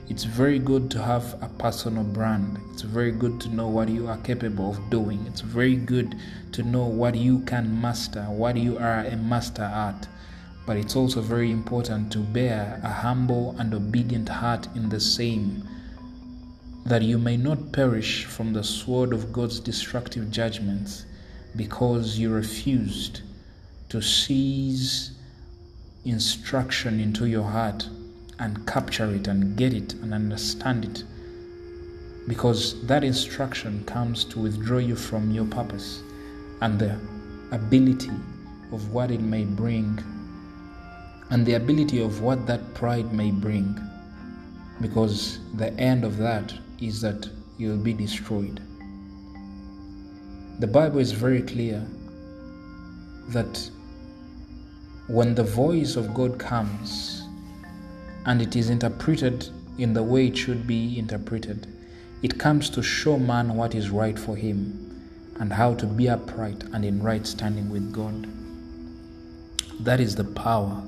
It's 0.10 0.24
very 0.24 0.58
good 0.58 0.90
to 0.92 1.04
have 1.04 1.36
a 1.44 1.50
personal 1.60 2.04
brand. 2.04 2.58
It's 2.72 2.82
very 2.82 3.12
good 3.12 3.40
to 3.42 3.50
know 3.50 3.68
what 3.68 3.88
you 3.88 4.08
are 4.08 4.18
capable 4.18 4.72
of 4.72 4.90
doing. 4.90 5.24
It's 5.28 5.42
very 5.42 5.76
good 5.76 6.16
to 6.54 6.64
know 6.64 6.86
what 6.86 7.14
you 7.14 7.42
can 7.42 7.80
master, 7.80 8.24
what 8.24 8.58
you 8.58 8.80
are 8.80 9.02
a 9.02 9.16
master 9.16 9.62
at. 9.62 10.08
But 10.66 10.78
it's 10.78 10.96
also 10.96 11.22
very 11.22 11.52
important 11.52 12.12
to 12.14 12.20
bear 12.20 12.82
a 12.84 12.90
humble 12.90 13.56
and 13.60 13.74
obedient 13.76 14.28
heart 14.28 14.68
in 14.76 14.90
the 14.90 15.00
same, 15.00 15.68
that 16.86 17.04
you 17.04 17.20
may 17.20 17.38
not 17.38 17.72
perish 17.74 18.26
from 18.26 18.54
the 18.54 18.64
sword 18.64 19.14
of 19.14 19.32
God's 19.32 19.60
destructive 19.60 20.32
judgments 20.32 21.06
because 21.56 22.18
you 22.18 22.32
refused 22.32 23.22
to 23.89 24.01
seize 24.01 25.12
instruction 26.06 27.00
into 27.00 27.25
your 27.25 27.44
heart 27.44 27.88
and 28.39 28.65
capture 28.67 29.13
it 29.13 29.27
and 29.27 29.58
get 29.58 29.74
it 29.74 29.94
and 29.96 30.13
understand 30.13 30.86
it. 30.86 31.03
Because 32.27 32.86
that 32.88 33.03
instruction 33.03 33.84
comes 33.86 34.25
to 34.25 34.39
withdraw 34.39 34.79
you 34.79 34.96
from 34.96 35.32
your 35.32 35.46
purpose 35.46 36.01
and 36.62 36.77
the 36.77 37.00
ability 37.51 38.12
of 38.72 38.91
what 38.91 39.12
it 39.12 39.22
may 39.22 39.46
bring 39.46 39.98
and 41.29 41.46
the 41.46 41.53
ability 41.53 42.01
of 42.01 42.22
what 42.22 42.46
that 42.48 42.74
pride 42.74 43.12
may 43.13 43.32
bring. 43.32 43.79
Because 44.82 45.39
the 45.56 45.74
end 45.79 46.03
of 46.03 46.17
that 46.17 46.53
is 46.79 47.01
that 47.01 47.29
you'll 47.58 47.77
be 47.77 47.94
destroyed. 47.94 48.62
The 50.60 50.67
Bible 50.67 51.00
is 51.00 51.12
very 51.12 51.41
clear 51.41 51.86
that 53.29 53.70
when 55.08 55.34
the 55.36 55.44
voice 55.44 55.96
of 55.96 56.14
God 56.14 56.38
comes 56.38 57.26
and 58.26 58.42
it 58.42 58.58
is 58.58 58.70
interpreted 58.70 59.48
in 59.78 59.94
the 59.94 60.04
way 60.04 60.28
it 60.28 60.36
should 60.38 60.68
be 60.68 61.00
interpreted, 61.00 61.66
it 62.22 62.38
comes 62.38 62.70
to 62.72 62.84
show 62.84 63.18
man 63.18 63.56
what 63.56 63.74
is 63.74 63.90
right 63.90 64.20
for 64.20 64.36
him 64.36 64.84
and 65.40 65.54
how 65.54 65.74
to 65.76 65.86
be 65.86 66.10
upright 66.10 66.62
and 66.74 66.84
in 66.84 67.02
right 67.02 67.26
standing 67.26 67.70
with 67.70 67.94
God. 67.94 68.28
That 69.80 70.02
is 70.02 70.14
the 70.14 70.26
power 70.26 70.84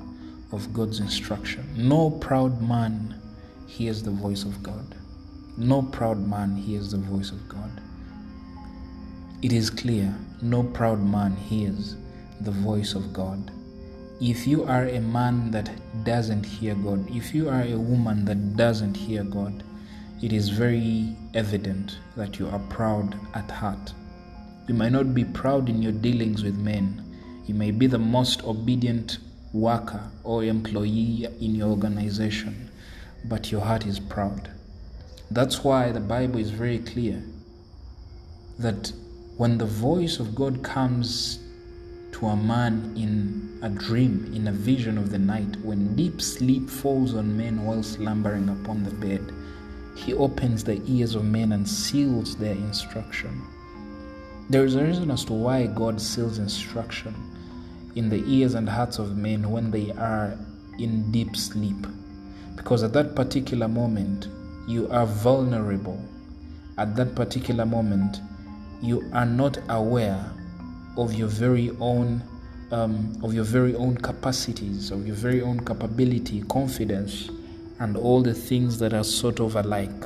of 0.52 0.70
God's 0.74 1.00
instruction. 1.00 1.66
No 1.74 2.10
proud 2.10 2.60
man 2.60 3.18
hears 3.66 4.02
the 4.02 4.10
voice 4.10 4.42
of 4.42 4.62
God. 4.62 4.96
No 5.56 5.80
proud 5.80 6.18
man 6.28 6.56
hears 6.56 6.90
the 6.90 6.98
voice 6.98 7.30
of 7.30 7.48
God. 7.48 7.70
It 9.40 9.54
is 9.54 9.70
clear 9.70 10.14
no 10.42 10.62
proud 10.62 11.02
man 11.02 11.36
hears 11.36 11.96
the 12.42 12.50
voice 12.50 12.94
of 12.94 13.12
God 13.14 13.50
if 14.20 14.46
you 14.46 14.64
are 14.64 14.84
a 14.84 15.00
man 15.00 15.50
that 15.50 15.70
doesn't 16.04 16.44
hear 16.44 16.74
God, 16.74 17.10
if 17.10 17.34
you 17.34 17.48
are 17.48 17.62
a 17.62 17.78
woman 17.78 18.26
that 18.26 18.54
doesn't 18.54 18.94
hear 18.94 19.24
God, 19.24 19.62
it 20.22 20.34
is 20.34 20.50
very 20.50 21.16
evident 21.32 21.96
that 22.16 22.38
you 22.38 22.46
are 22.48 22.58
proud 22.68 23.18
at 23.32 23.50
heart. 23.50 23.94
You 24.68 24.74
might 24.74 24.92
not 24.92 25.14
be 25.14 25.24
proud 25.24 25.70
in 25.70 25.80
your 25.80 25.92
dealings 25.92 26.42
with 26.42 26.58
men. 26.58 27.02
You 27.46 27.54
may 27.54 27.70
be 27.70 27.86
the 27.86 27.98
most 27.98 28.44
obedient 28.44 29.18
worker 29.54 30.02
or 30.22 30.44
employee 30.44 31.26
in 31.40 31.54
your 31.54 31.70
organization, 31.70 32.70
but 33.24 33.50
your 33.50 33.62
heart 33.62 33.86
is 33.86 33.98
proud. 33.98 34.50
That's 35.30 35.64
why 35.64 35.92
the 35.92 36.00
Bible 36.00 36.40
is 36.40 36.50
very 36.50 36.80
clear 36.80 37.22
that 38.58 38.92
when 39.38 39.56
the 39.56 39.64
voice 39.64 40.18
of 40.20 40.34
God 40.34 40.62
comes 40.62 41.38
to 42.20 42.26
a 42.26 42.36
man 42.36 42.92
in 42.96 43.58
a 43.62 43.70
dream, 43.70 44.30
in 44.34 44.48
a 44.48 44.52
vision 44.52 44.98
of 44.98 45.10
the 45.10 45.18
night, 45.18 45.56
when 45.62 45.96
deep 45.96 46.20
sleep 46.20 46.68
falls 46.68 47.14
on 47.14 47.34
men 47.34 47.64
while 47.64 47.82
slumbering 47.82 48.50
upon 48.50 48.84
the 48.84 48.90
bed, 48.90 49.32
he 49.96 50.12
opens 50.12 50.62
the 50.62 50.82
ears 50.86 51.14
of 51.14 51.24
men 51.24 51.52
and 51.52 51.66
seals 51.66 52.36
their 52.36 52.52
instruction. 52.52 53.42
There 54.50 54.66
is 54.66 54.74
a 54.74 54.84
reason 54.84 55.10
as 55.10 55.24
to 55.26 55.32
why 55.32 55.66
God 55.66 55.98
seals 55.98 56.38
instruction 56.38 57.14
in 57.96 58.10
the 58.10 58.22
ears 58.26 58.54
and 58.54 58.68
hearts 58.68 58.98
of 58.98 59.16
men 59.16 59.50
when 59.50 59.70
they 59.70 59.90
are 59.92 60.36
in 60.78 61.10
deep 61.10 61.34
sleep. 61.36 61.86
Because 62.54 62.82
at 62.82 62.92
that 62.92 63.16
particular 63.16 63.68
moment, 63.68 64.28
you 64.68 64.90
are 64.90 65.06
vulnerable. 65.06 66.02
At 66.76 66.96
that 66.96 67.14
particular 67.14 67.64
moment, 67.64 68.20
you 68.82 69.08
are 69.14 69.26
not 69.26 69.58
aware 69.70 70.30
of 71.00 71.14
your 71.14 71.28
very 71.28 71.70
own 71.80 72.22
um, 72.72 73.18
of 73.24 73.34
your 73.34 73.44
very 73.44 73.74
own 73.74 73.96
capacities, 73.96 74.90
of 74.90 75.06
your 75.06 75.16
very 75.16 75.42
own 75.42 75.64
capability, 75.64 76.42
confidence, 76.42 77.28
and 77.80 77.96
all 77.96 78.22
the 78.22 78.34
things 78.34 78.78
that 78.78 78.94
are 78.94 79.02
sort 79.02 79.40
of 79.40 79.56
alike. 79.56 80.04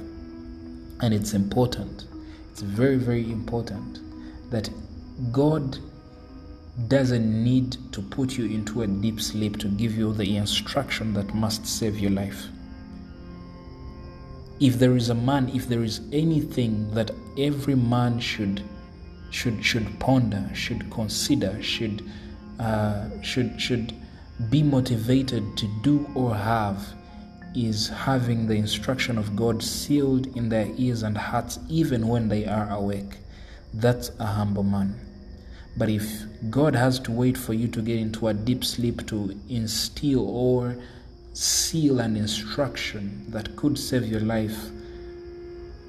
And 1.01 1.13
it's 1.13 1.35
important. 1.35 2.07
It's 2.51 2.63
very, 2.63 2.97
very 2.97 3.31
important 3.31 3.99
that 4.51 4.71
God 5.31 5.77
doesn't 6.89 7.45
need 7.45 7.77
to 7.93 8.01
put 8.01 8.39
you 8.39 8.47
into 8.47 8.83
a 8.83 8.87
deep 8.87 9.21
sleep 9.21 9.59
to 9.59 9.69
give 9.69 9.97
you 9.97 10.15
the 10.15 10.37
instruction 10.37 11.13
that 11.15 11.35
must 11.35 11.67
save 11.67 11.99
your 11.99 12.13
life. 12.13 12.47
If 14.61 14.79
there 14.79 14.97
is 14.97 15.11
a 15.11 15.15
man, 15.15 15.51
if 15.51 15.69
there 15.69 15.83
is 15.83 16.01
anything 16.13 16.95
that 16.95 17.11
every 17.37 17.75
man 17.75 18.21
should 18.21 18.63
should 19.35 19.65
should 19.65 19.99
ponder, 19.99 20.49
should 20.55 20.89
consider, 20.91 21.61
should 21.61 22.09
uh, 22.61 23.11
should 23.21 23.61
should 23.61 23.93
be 24.49 24.63
motivated 24.63 25.57
to 25.57 25.67
do 25.83 26.09
or 26.15 26.35
have 26.37 26.95
is 27.55 27.89
having 27.89 28.47
the 28.47 28.55
instruction 28.55 29.19
of 29.19 29.35
God 29.35 29.61
sealed 29.63 30.27
in 30.37 30.49
their 30.49 30.69
ears 30.77 31.03
and 31.03 31.17
hearts 31.17 31.59
even 31.69 32.07
when 32.07 32.29
they 32.29 32.47
are 32.47 32.71
awake. 32.71 33.17
That's 33.73 34.11
a 34.21 34.27
humble 34.27 34.63
man. 34.63 34.95
But 35.77 35.89
if 35.89 36.09
God 36.51 36.77
has 36.77 37.01
to 37.01 37.11
wait 37.11 37.37
for 37.37 37.55
you 37.55 37.67
to 37.69 37.83
get 37.83 37.99
into 37.99 38.29
a 38.29 38.35
deep 38.35 38.65
sleep 38.65 39.05
to 39.09 39.35
instill 39.49 40.29
or 40.29 40.77
seal 41.33 41.99
an 41.99 42.17
instruction 42.17 43.25
that 43.31 43.57
could 43.57 43.77
save 43.79 44.07
your 44.07 44.21
life 44.21 44.59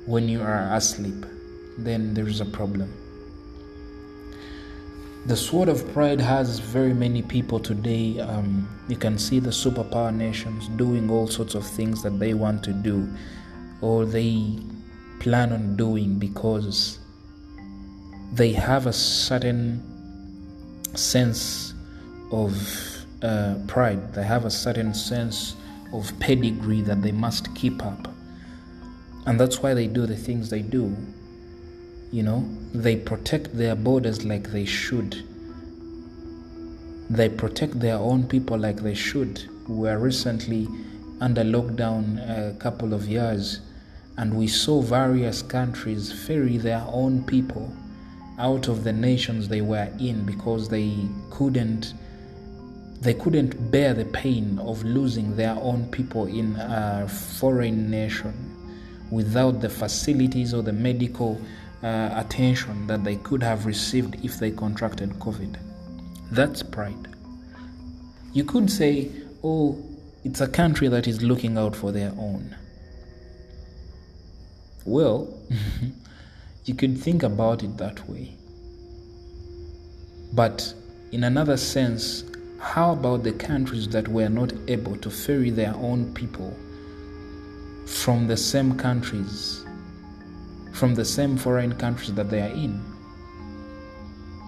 when 0.07 0.27
you 0.27 0.41
are 0.41 0.73
asleep, 0.73 1.25
then 1.77 2.15
there 2.15 2.27
is 2.27 2.41
a 2.41 2.45
problem. 2.45 3.04
The 5.25 5.35
sword 5.35 5.69
of 5.69 5.91
pride 5.91 6.21
has 6.21 6.59
very 6.59 6.93
many 6.93 7.23
people 7.23 7.59
today. 7.59 8.19
Um, 8.19 8.69
you 8.87 8.95
can 8.95 9.17
see 9.17 9.39
the 9.39 9.49
superpower 9.49 10.15
nations 10.15 10.67
doing 10.67 11.09
all 11.09 11.25
sorts 11.25 11.55
of 11.55 11.65
things 11.65 12.03
that 12.03 12.19
they 12.19 12.35
want 12.35 12.63
to 12.65 12.73
do 12.73 13.09
or 13.81 14.05
they 14.05 14.59
plan 15.19 15.51
on 15.51 15.75
doing 15.75 16.19
because 16.19 16.99
they 18.33 18.51
have 18.51 18.85
a 18.85 18.93
certain 18.93 19.81
sense 20.93 21.73
of 22.31 22.55
uh, 23.23 23.55
pride, 23.65 24.13
they 24.13 24.23
have 24.23 24.45
a 24.45 24.51
certain 24.51 24.93
sense 24.93 25.55
of 25.91 26.11
pedigree 26.19 26.81
that 26.81 27.01
they 27.01 27.11
must 27.11 27.53
keep 27.55 27.83
up. 27.83 28.07
And 29.25 29.39
that's 29.39 29.63
why 29.63 29.73
they 29.73 29.87
do 29.87 30.05
the 30.05 30.15
things 30.15 30.51
they 30.51 30.61
do 30.61 30.95
you 32.15 32.23
know, 32.23 32.47
they 32.73 32.95
protect 32.95 33.57
their 33.57 33.75
borders 33.75 34.23
like 34.23 34.49
they 34.51 34.63
should. 34.63 35.21
They 37.09 37.27
protect 37.27 37.81
their 37.81 37.97
own 37.97 38.25
people 38.25 38.57
like 38.57 38.77
they 38.77 38.93
should. 38.93 39.43
We 39.67 39.89
were 39.89 39.97
recently 39.97 40.65
under 41.19 41.43
lockdown 41.43 42.17
a 42.53 42.57
couple 42.57 42.93
of 42.93 43.05
years, 43.05 43.59
and 44.15 44.33
we 44.33 44.47
saw 44.47 44.81
various 44.81 45.41
countries 45.41 46.13
ferry 46.25 46.57
their 46.57 46.85
own 46.87 47.21
people 47.25 47.69
out 48.39 48.69
of 48.69 48.85
the 48.85 48.93
nations 48.93 49.49
they 49.49 49.61
were 49.61 49.89
in 49.99 50.25
because 50.25 50.69
they 50.69 50.95
couldn't 51.31 51.93
they 53.01 53.13
couldn't 53.13 53.71
bear 53.71 53.93
the 53.93 54.05
pain 54.05 54.57
of 54.59 54.81
losing 54.85 55.35
their 55.35 55.57
own 55.59 55.85
people 55.91 56.27
in 56.27 56.55
a 56.55 57.07
foreign 57.09 57.91
nation 57.91 58.33
without 59.11 59.59
the 59.59 59.69
facilities 59.69 60.53
or 60.53 60.63
the 60.63 60.73
medical 60.73 61.39
uh, 61.85 62.09
attention 62.15 62.87
that 62.87 63.03
they 63.03 63.15
could 63.17 63.43
have 63.43 63.67
received 63.67 64.17
if 64.25 64.39
they 64.39 64.49
contracted 64.49 65.11
COVID. 65.19 65.55
That's 66.31 66.63
pride. 66.63 67.07
You 68.33 68.43
could 68.43 68.71
say, 68.71 69.11
oh, 69.43 69.77
it's 70.23 70.41
a 70.41 70.47
country 70.47 70.87
that 70.87 71.07
is 71.07 71.21
looking 71.21 71.59
out 71.59 71.75
for 71.75 71.91
their 71.91 72.09
own. 72.17 72.55
Well, 74.83 75.31
you 76.65 76.73
could 76.73 76.97
think 76.97 77.21
about 77.21 77.61
it 77.61 77.77
that 77.77 78.09
way. 78.09 78.35
But 80.33 80.73
in 81.11 81.23
another 81.23 81.55
sense, 81.55 82.23
how 82.59 82.93
about 82.93 83.23
the 83.23 83.33
countries 83.33 83.87
that 83.89 84.07
were 84.07 84.29
not 84.29 84.51
able 84.67 84.95
to 84.97 85.11
ferry 85.11 85.51
their 85.51 85.75
own 85.75 86.11
people 86.15 86.57
from 87.85 88.25
the 88.25 88.37
same 88.37 88.75
countries, 88.75 89.64
from 90.75 90.93
the 90.93 91.05
same 91.05 91.37
foreign 91.37 91.73
countries 91.75 92.13
that 92.13 92.29
they 92.29 92.41
are 92.41 92.53
in? 92.53 92.83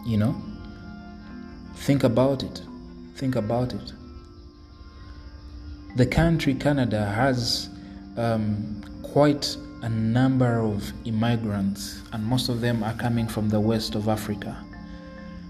You 0.06 0.18
know? 0.18 0.36
Think 1.76 2.04
about 2.04 2.44
it. 2.44 2.62
Think 3.16 3.36
about 3.36 3.74
it. 3.74 3.94
The 5.96 6.06
country 6.06 6.54
Canada 6.54 7.06
has 7.06 7.70
um, 8.18 8.84
quite 9.04 9.56
a 9.82 9.90
number 9.90 10.60
of 10.60 10.92
immigrants, 11.06 12.02
and 12.12 12.24
most 12.26 12.50
of 12.50 12.62
them 12.62 12.84
are 12.84 12.94
coming 12.96 13.28
from 13.28 13.50
the 13.50 13.60
west 13.60 13.96
of 13.96 14.10
Africa. 14.10 14.58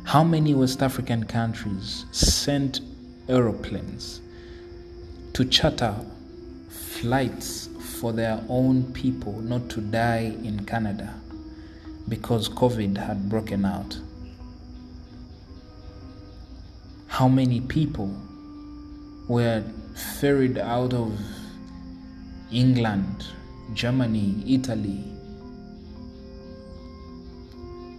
How 0.03 0.23
many 0.23 0.53
West 0.53 0.81
African 0.83 1.25
countries 1.25 2.05
sent 2.11 2.81
aeroplanes 3.27 4.21
to 5.33 5.43
charter 5.43 5.95
flights 6.69 7.66
for 7.99 8.13
their 8.13 8.43
own 8.49 8.91
people 8.93 9.33
not 9.41 9.69
to 9.69 9.81
die 9.81 10.35
in 10.43 10.65
Canada 10.65 11.13
because 12.07 12.49
COVID 12.49 12.97
had 12.97 13.29
broken 13.29 13.65
out? 13.65 13.97
How 17.07 17.27
many 17.27 17.61
people 17.61 18.15
were 19.27 19.63
ferried 19.95 20.57
out 20.57 20.93
of 20.93 21.19
England, 22.51 23.25
Germany, 23.73 24.43
Italy, 24.47 25.03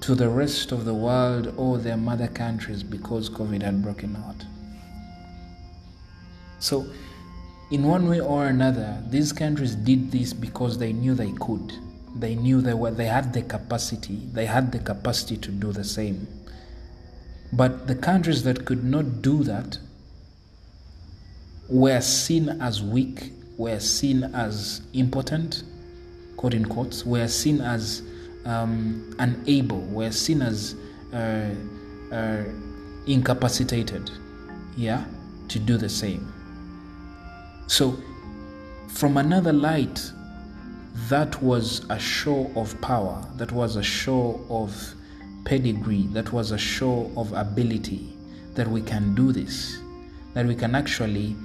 to 0.08 0.14
the 0.14 0.26
rest 0.26 0.72
of 0.72 0.86
the 0.86 0.94
world 0.94 1.52
or 1.58 1.76
their 1.76 1.98
mother 1.98 2.28
countries 2.28 2.82
because 2.82 3.28
COVID 3.28 3.62
had 3.62 3.82
broken 3.82 4.16
out. 4.16 4.42
So, 6.60 6.86
in 7.70 7.82
one 7.82 8.08
way 8.08 8.20
or 8.20 8.46
another, 8.46 9.02
these 9.08 9.32
countries 9.32 9.74
did 9.74 10.10
this 10.10 10.32
because 10.32 10.78
they 10.78 10.92
knew 10.92 11.14
they 11.14 11.32
could. 11.32 11.72
They 12.16 12.34
knew 12.34 12.60
they 12.60 12.74
were 12.74 12.90
they 12.90 13.06
had 13.06 13.32
the 13.32 13.42
capacity. 13.42 14.26
They 14.32 14.46
had 14.46 14.72
the 14.72 14.78
capacity 14.78 15.36
to 15.36 15.50
do 15.50 15.72
the 15.72 15.84
same. 15.84 16.26
But 17.52 17.86
the 17.86 17.94
countries 17.94 18.42
that 18.44 18.64
could 18.64 18.84
not 18.84 19.22
do 19.22 19.42
that 19.44 19.78
were 21.68 22.00
seen 22.00 22.48
as 22.60 22.82
weak, 22.82 23.32
were 23.58 23.80
seen 23.80 24.24
as 24.34 24.82
impotent, 24.94 25.64
quote 26.36 26.54
in 26.54 26.64
quotes, 26.64 27.04
were 27.04 27.28
seen 27.28 27.60
as 27.60 28.02
um, 28.46 29.14
unable, 29.18 29.80
were 29.80 30.10
seen 30.10 30.40
as 30.40 30.74
uh, 31.12 31.50
uh, 32.12 32.44
incapacitated, 33.06 34.10
yeah, 34.76 35.04
to 35.48 35.58
do 35.58 35.76
the 35.76 35.88
same. 35.88 36.32
So, 37.68 38.02
from 38.88 39.18
another 39.18 39.52
light, 39.52 40.10
that 41.10 41.40
was 41.42 41.84
a 41.90 41.98
show 41.98 42.50
of 42.56 42.80
power, 42.80 43.22
that 43.36 43.52
was 43.52 43.76
a 43.76 43.82
show 43.82 44.40
of 44.48 44.94
pedigree, 45.44 46.06
that 46.12 46.32
was 46.32 46.50
a 46.50 46.56
show 46.56 47.10
of 47.14 47.30
ability 47.34 48.16
that 48.54 48.66
we 48.66 48.80
can 48.80 49.14
do 49.14 49.32
this, 49.32 49.78
that 50.32 50.46
we 50.46 50.54
can 50.54 50.74
actually 50.74 51.36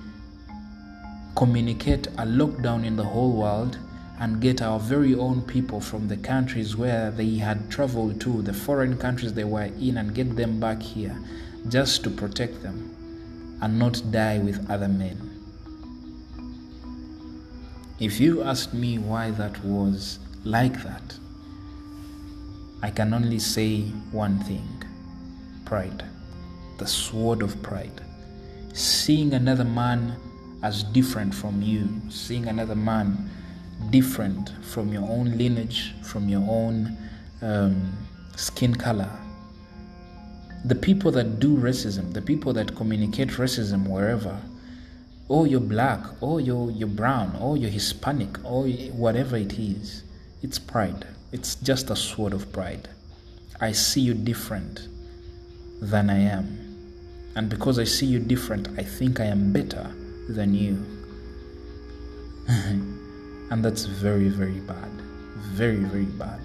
communicate 1.35 2.07
a 2.07 2.25
lockdown 2.25 2.85
in 2.85 2.95
the 2.95 3.03
whole 3.03 3.33
world 3.33 3.77
and 4.21 4.39
get 4.39 4.61
our 4.61 4.79
very 4.79 5.15
own 5.15 5.41
people 5.41 5.81
from 5.81 6.07
the 6.07 6.15
countries 6.15 6.77
where 6.77 7.11
they 7.11 7.35
had 7.35 7.69
traveled 7.69 8.21
to, 8.21 8.41
the 8.43 8.53
foreign 8.53 8.97
countries 8.97 9.33
they 9.33 9.43
were 9.43 9.69
in, 9.77 9.97
and 9.97 10.15
get 10.15 10.37
them 10.37 10.57
back 10.57 10.81
here 10.81 11.17
just 11.67 12.01
to 12.01 12.09
protect 12.09 12.63
them 12.63 12.95
and 13.61 13.77
not 13.77 14.01
die 14.09 14.39
with 14.39 14.69
other 14.71 14.87
men. 14.87 15.32
If 18.03 18.19
you 18.19 18.43
asked 18.43 18.73
me 18.73 18.97
why 18.97 19.31
that 19.31 19.63
was 19.63 20.19
like 20.43 20.83
that, 20.83 21.17
I 22.81 22.89
can 22.89 23.13
only 23.13 23.39
say 23.39 23.83
one 24.11 24.39
thing 24.39 24.83
pride, 25.63 26.03
the 26.79 26.85
sword 26.85 27.41
of 27.41 27.63
pride. 27.63 28.01
Seeing 28.73 29.33
another 29.33 29.63
man 29.63 30.17
as 30.63 30.83
different 30.83 31.33
from 31.33 31.61
you, 31.61 31.87
seeing 32.09 32.47
another 32.47 32.75
man 32.75 33.29
different 33.89 34.51
from 34.65 34.91
your 34.91 35.03
own 35.03 35.37
lineage, 35.37 35.95
from 36.03 36.27
your 36.27 36.43
own 36.45 36.97
um, 37.41 37.89
skin 38.35 38.75
color. 38.75 39.11
The 40.65 40.75
people 40.75 41.09
that 41.11 41.39
do 41.39 41.55
racism, 41.55 42.11
the 42.11 42.21
people 42.21 42.51
that 42.51 42.75
communicate 42.75 43.29
racism 43.29 43.87
wherever, 43.87 44.37
oh, 45.33 45.45
you're 45.45 45.59
black, 45.59 45.99
oh, 46.21 46.37
you're, 46.37 46.69
you're 46.69 46.87
brown, 46.87 47.35
oh, 47.41 47.55
you're 47.55 47.71
Hispanic, 47.71 48.37
oh, 48.45 48.67
whatever 48.91 49.35
it 49.35 49.57
is, 49.57 50.03
it's 50.43 50.59
pride. 50.59 51.07
It's 51.31 51.55
just 51.55 51.89
a 51.89 51.95
sword 51.95 52.33
of 52.33 52.53
pride. 52.53 52.87
I 53.59 53.71
see 53.71 54.01
you 54.01 54.13
different 54.13 54.87
than 55.81 56.11
I 56.11 56.19
am. 56.19 56.59
And 57.35 57.49
because 57.49 57.79
I 57.79 57.83
see 57.83 58.05
you 58.05 58.19
different, 58.19 58.67
I 58.77 58.83
think 58.83 59.19
I 59.19 59.25
am 59.25 59.51
better 59.51 59.91
than 60.29 60.53
you. 60.53 60.85
And 63.49 63.63
that's 63.63 63.85
very, 63.85 64.29
very 64.29 64.59
bad. 64.61 64.91
Very, 65.53 65.83
very 65.83 66.05
bad. 66.05 66.39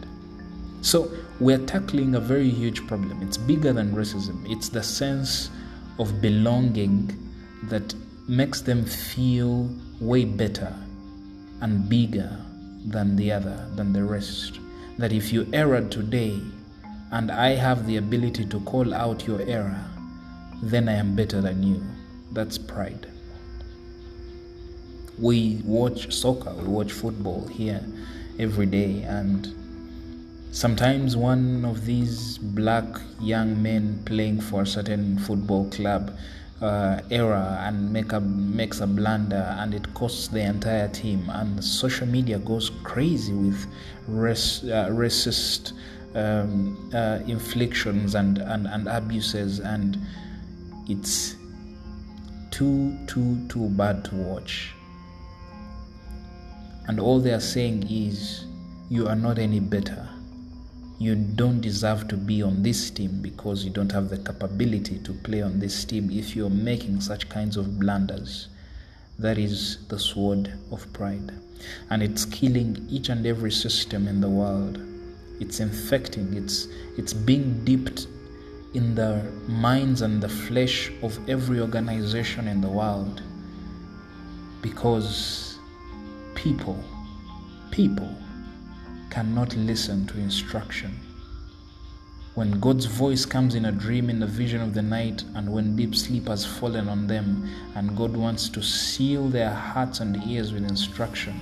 So 0.81 1.11
we're 1.41 1.65
tackling 1.67 2.15
a 2.15 2.21
very 2.21 2.51
huge 2.51 2.87
problem. 2.87 3.23
It's 3.23 3.37
bigger 3.37 3.73
than 3.75 3.93
racism, 3.95 4.51
it's 4.51 4.71
the 4.71 4.83
sense 4.83 5.51
of 5.99 6.23
belonging 6.23 7.17
that 7.65 7.95
makes 8.29 8.61
them 8.61 8.85
feel 8.85 9.69
way 10.01 10.25
better 10.25 10.73
and 11.61 11.89
bigger 11.89 12.37
than 12.87 13.17
the 13.17 13.33
other, 13.33 13.67
than 13.75 13.93
the 13.93 14.05
rest. 14.05 14.61
That 14.99 15.13
if 15.13 15.33
you 15.33 15.49
erred 15.53 15.91
today 15.91 16.41
and 17.11 17.31
I 17.31 17.51
have 17.51 17.87
the 17.87 17.97
ability 17.97 18.45
to 18.47 18.61
call 18.61 18.95
out 18.95 19.27
your 19.27 19.41
error, 19.43 19.83
then 20.63 20.89
I 20.89 20.95
am 20.95 21.17
better 21.17 21.41
than 21.41 21.63
you. 21.63 21.83
That's 22.33 22.59
pride 22.59 23.07
we 25.19 25.61
watch 25.65 26.13
soccer, 26.13 26.53
we 26.55 26.65
watch 26.65 26.93
football 26.93 27.47
here 27.49 27.85
every 28.39 28.67
day, 28.67 29.03
and 29.03 29.53
sometimes 30.53 31.17
one 31.17 31.65
of 31.65 31.85
these 31.87 32.39
black 32.39 32.85
young 33.21 33.61
men 33.61 34.01
playing 34.05 34.41
for 34.41 34.63
a 34.63 34.67
certain 34.67 35.19
football 35.19 35.69
club 35.71 36.17
uh, 36.61 37.01
error 37.11 37.59
and 37.61 37.93
make 37.93 38.13
a 38.13 38.21
makes 38.21 38.81
a 38.81 38.87
blunder 38.87 39.55
and 39.59 39.75
it 39.75 39.93
costs 39.95 40.29
the 40.29 40.41
entire 40.41 40.89
team. 40.89 41.29
And 41.31 41.63
social 41.63 42.07
media 42.07 42.39
goes 42.39 42.71
crazy 42.83 43.33
with 43.33 43.67
race, 44.07 44.65
uh, 44.65 44.89
racist 44.91 45.73
um, 46.15 46.91
uh, 46.95 47.21
inflictions 47.27 48.15
and, 48.15 48.39
and, 48.39 48.67
and 48.67 48.89
abuses. 48.89 49.61
And 49.61 49.99
it's 50.89 51.37
too 52.51 52.97
too 53.07 53.47
too 53.49 53.69
bad 53.71 54.05
to 54.07 54.15
watch. 54.17 54.75
And 56.89 56.99
all 56.99 57.21
they 57.21 57.33
are 57.33 57.41
saying 57.41 57.87
is, 57.91 58.47
You 58.89 59.07
are 59.09 59.15
not 59.15 59.39
any 59.39 59.61
better. 59.61 60.08
You 61.01 61.15
don't 61.15 61.61
deserve 61.61 62.09
to 62.09 62.17
be 62.17 62.43
on 62.43 62.65
this 62.65 62.91
team 62.91 63.23
because 63.23 63.65
you 63.65 63.71
don't 63.71 63.93
have 63.93 64.09
the 64.09 64.19
capability 64.19 64.99
to 64.99 65.13
play 65.13 65.43
on 65.43 65.61
this 65.61 65.85
team 65.85 66.11
if 66.11 66.35
you're 66.35 66.51
making 66.51 67.01
such 67.01 67.29
kinds 67.29 67.57
of 67.57 67.79
blunders. 67.79 68.49
That 69.17 69.39
is 69.39 69.87
the 69.87 69.99
sword 69.99 70.53
of 70.73 70.93
pride. 70.93 71.33
And 71.91 72.03
it's 72.03 72.25
killing 72.25 72.85
each 72.91 73.11
and 73.11 73.25
every 73.27 73.53
system 73.53 74.09
in 74.09 74.21
the 74.21 74.29
world. 74.29 74.81
It's 75.39 75.61
infecting, 75.61 76.35
it's, 76.35 76.67
it's 76.97 77.13
being 77.13 77.65
dipped 77.65 78.09
in 78.75 78.97
the 78.97 79.23
minds 79.47 80.03
and 80.03 80.21
the 80.21 80.29
flesh 80.29 80.91
of 81.03 81.17
every 81.29 81.61
organization 81.61 82.49
in 82.49 82.61
the 82.61 82.69
world 82.69 83.23
because 84.63 85.59
people, 86.35 86.83
people 87.71 88.13
cannot 89.11 89.55
listen 89.57 90.07
to 90.07 90.19
instruction. 90.19 90.99
When 92.35 92.61
God's 92.61 92.85
voice 92.85 93.25
comes 93.25 93.55
in 93.55 93.65
a 93.65 93.73
dream, 93.73 94.09
in 94.09 94.21
the 94.21 94.27
vision 94.27 94.61
of 94.61 94.73
the 94.73 94.83
night, 94.83 95.25
and 95.35 95.53
when 95.53 95.75
deep 95.75 95.95
sleep 95.97 96.29
has 96.29 96.47
fallen 96.47 96.89
on 96.89 97.07
them, 97.07 97.51
and 97.75 97.97
God 97.97 98.17
wants 98.17 98.49
to 98.51 98.63
seal 98.63 99.29
their 99.29 99.53
hearts 99.53 100.01
and 100.01 100.23
ears 100.25 100.53
with 100.53 100.63
instruction, 100.65 101.35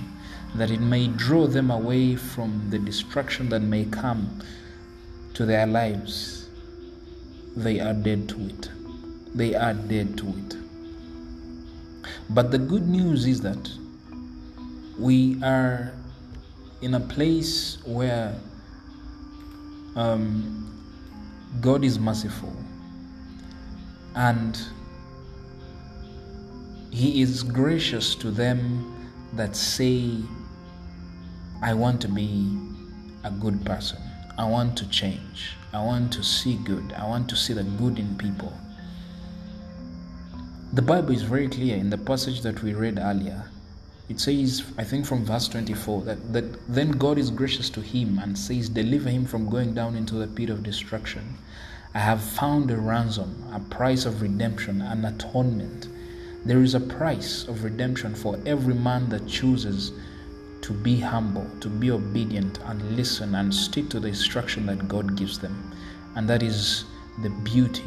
that 0.55 0.71
it 0.71 0.81
may 0.81 1.07
draw 1.07 1.45
them 1.45 1.69
away 1.69 2.15
from 2.15 2.69
the 2.69 2.79
destruction 2.79 3.49
that 3.49 3.61
may 3.61 3.85
come 3.85 4.39
to 5.35 5.45
their 5.45 5.67
lives, 5.67 6.49
they 7.55 7.79
are 7.79 7.93
dead 7.93 8.27
to 8.29 8.47
it. 8.47 8.69
They 9.35 9.53
are 9.53 9.73
dead 9.73 10.17
to 10.17 10.29
it. 10.29 10.55
But 12.29 12.49
the 12.49 12.57
good 12.57 12.87
news 12.87 13.27
is 13.27 13.41
that 13.41 13.69
we 14.97 15.41
are 15.43 15.93
in 16.81 16.93
a 16.93 16.99
place 16.99 17.77
where 17.85 18.35
um, 19.95 20.63
God 21.59 21.83
is 21.83 21.97
merciful 21.97 22.53
and 24.15 24.59
He 26.91 27.21
is 27.21 27.43
gracious 27.43 28.15
to 28.15 28.31
them 28.31 28.93
that 29.33 29.55
say, 29.55 30.11
I 31.61 31.73
want 31.73 32.01
to 32.01 32.07
be 32.07 32.57
a 33.23 33.31
good 33.31 33.65
person. 33.65 33.99
I 34.37 34.45
want 34.47 34.77
to 34.77 34.89
change. 34.89 35.55
I 35.73 35.83
want 35.83 36.13
to 36.13 36.23
see 36.23 36.55
good. 36.57 36.93
I 36.93 37.07
want 37.07 37.27
to 37.29 37.35
see 37.35 37.53
the 37.53 37.63
good 37.63 37.97
in 37.99 38.15
people. 38.17 38.53
The 40.73 40.81
Bible 40.81 41.11
is 41.11 41.23
very 41.23 41.47
clear 41.47 41.75
in 41.75 41.89
the 41.89 41.97
passage 41.97 42.41
that 42.41 42.61
we 42.61 42.73
read 42.73 42.99
earlier. 42.99 43.49
It 44.09 44.21
says, 44.21 44.63
I 44.77 44.85
think 44.85 45.05
from 45.05 45.25
verse 45.25 45.49
24, 45.49 46.03
that, 46.03 46.33
that 46.33 46.67
then 46.73 46.91
God 46.91 47.17
is 47.17 47.29
gracious 47.29 47.69
to 47.71 47.81
him 47.81 48.19
and 48.19 48.37
says, 48.37 48.69
Deliver 48.69 49.09
him 49.09 49.25
from 49.25 49.49
going 49.49 49.73
down 49.73 49.95
into 49.97 50.15
the 50.15 50.27
pit 50.27 50.49
of 50.49 50.63
destruction. 50.63 51.37
I 51.93 51.99
have 51.99 52.21
found 52.21 52.71
a 52.71 52.77
ransom, 52.77 53.43
a 53.51 53.59
price 53.59 54.05
of 54.05 54.21
redemption, 54.21 54.81
an 54.81 55.03
atonement. 55.03 55.89
There 56.45 56.61
is 56.61 56.75
a 56.75 56.79
price 56.79 57.45
of 57.47 57.63
redemption 57.63 58.15
for 58.15 58.39
every 58.45 58.75
man 58.75 59.09
that 59.09 59.27
chooses 59.27 59.91
to 60.61 60.73
be 60.73 60.99
humble, 60.99 61.49
to 61.59 61.67
be 61.67 61.91
obedient, 61.91 62.59
and 62.65 62.95
listen 62.95 63.35
and 63.35 63.53
stick 63.53 63.89
to 63.89 63.99
the 63.99 64.09
instruction 64.09 64.65
that 64.67 64.87
God 64.87 65.17
gives 65.17 65.39
them. 65.39 65.71
And 66.15 66.29
that 66.29 66.43
is 66.43 66.85
the 67.23 67.29
beauty. 67.29 67.83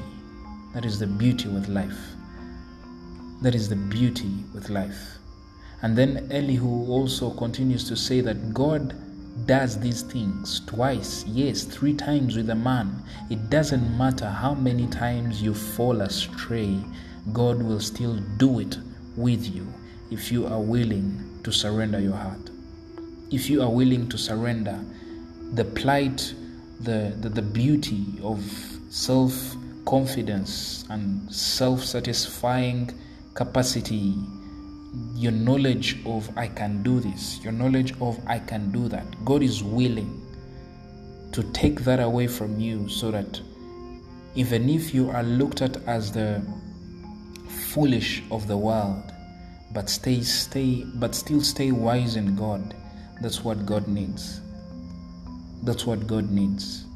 That 0.74 0.84
is 0.84 0.98
the 0.98 1.06
beauty 1.06 1.48
with 1.48 1.68
life. 1.68 1.98
That 3.40 3.54
is 3.54 3.68
the 3.68 3.76
beauty 3.76 4.44
with 4.52 4.68
life. 4.68 5.19
And 5.82 5.96
then 5.96 6.28
Elihu 6.30 6.86
also 6.90 7.30
continues 7.30 7.88
to 7.88 7.96
say 7.96 8.20
that 8.20 8.52
God 8.52 8.94
does 9.46 9.78
these 9.80 10.02
things 10.02 10.60
twice, 10.66 11.24
yes, 11.26 11.64
three 11.64 11.94
times 11.94 12.36
with 12.36 12.50
a 12.50 12.54
man. 12.54 13.02
It 13.30 13.48
doesn't 13.48 13.96
matter 13.96 14.28
how 14.28 14.54
many 14.54 14.86
times 14.88 15.42
you 15.42 15.54
fall 15.54 16.02
astray, 16.02 16.78
God 17.32 17.62
will 17.62 17.80
still 17.80 18.16
do 18.36 18.60
it 18.60 18.78
with 19.16 19.54
you 19.54 19.66
if 20.10 20.30
you 20.30 20.46
are 20.46 20.60
willing 20.60 21.40
to 21.44 21.52
surrender 21.52 22.00
your 22.00 22.16
heart. 22.16 22.50
If 23.30 23.48
you 23.48 23.62
are 23.62 23.70
willing 23.70 24.08
to 24.08 24.18
surrender 24.18 24.78
the 25.54 25.64
plight, 25.64 26.34
the, 26.80 27.14
the, 27.20 27.28
the 27.28 27.42
beauty 27.42 28.04
of 28.22 28.42
self 28.90 29.56
confidence 29.86 30.84
and 30.90 31.32
self 31.32 31.84
satisfying 31.84 32.90
capacity, 33.34 34.14
your 35.14 35.32
knowledge 35.32 35.98
of 36.04 36.28
I 36.36 36.48
can 36.48 36.82
do 36.82 37.00
this, 37.00 37.40
your 37.42 37.52
knowledge 37.52 37.94
of 38.00 38.18
I 38.26 38.38
can 38.38 38.70
do 38.72 38.88
that. 38.88 39.24
God 39.24 39.42
is 39.42 39.62
willing 39.62 40.16
to 41.32 41.42
take 41.52 41.80
that 41.80 42.00
away 42.00 42.26
from 42.26 42.58
you 42.58 42.88
so 42.88 43.10
that 43.10 43.40
even 44.34 44.68
if 44.68 44.94
you 44.94 45.10
are 45.10 45.22
looked 45.22 45.62
at 45.62 45.76
as 45.86 46.12
the 46.12 46.42
foolish 47.48 48.22
of 48.30 48.46
the 48.48 48.56
world, 48.56 49.12
but 49.72 49.88
stay 49.88 50.20
stay 50.22 50.84
but 50.96 51.14
still 51.14 51.40
stay 51.40 51.70
wise 51.70 52.16
in 52.16 52.34
God. 52.34 52.74
That's 53.20 53.44
what 53.44 53.66
God 53.66 53.86
needs. 53.86 54.40
That's 55.62 55.86
what 55.86 56.06
God 56.06 56.30
needs. 56.30 56.86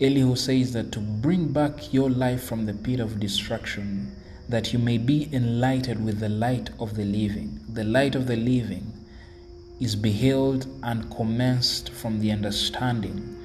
Elihu 0.00 0.34
says 0.34 0.72
that 0.72 0.90
to 0.92 0.98
bring 0.98 1.52
back 1.52 1.92
your 1.92 2.10
life 2.10 2.42
from 2.42 2.66
the 2.66 2.74
pit 2.74 2.98
of 3.00 3.20
destruction 3.20 4.14
that 4.48 4.72
you 4.72 4.78
may 4.78 4.98
be 4.98 5.28
enlightened 5.32 6.04
with 6.04 6.18
the 6.18 6.28
light 6.28 6.70
of 6.78 6.94
the 6.94 7.04
living. 7.04 7.60
The 7.72 7.84
light 7.84 8.14
of 8.14 8.26
the 8.26 8.36
living 8.36 8.92
is 9.80 9.96
beheld 9.96 10.66
and 10.82 11.10
commenced 11.14 11.90
from 11.90 12.20
the 12.20 12.30
understanding 12.30 13.36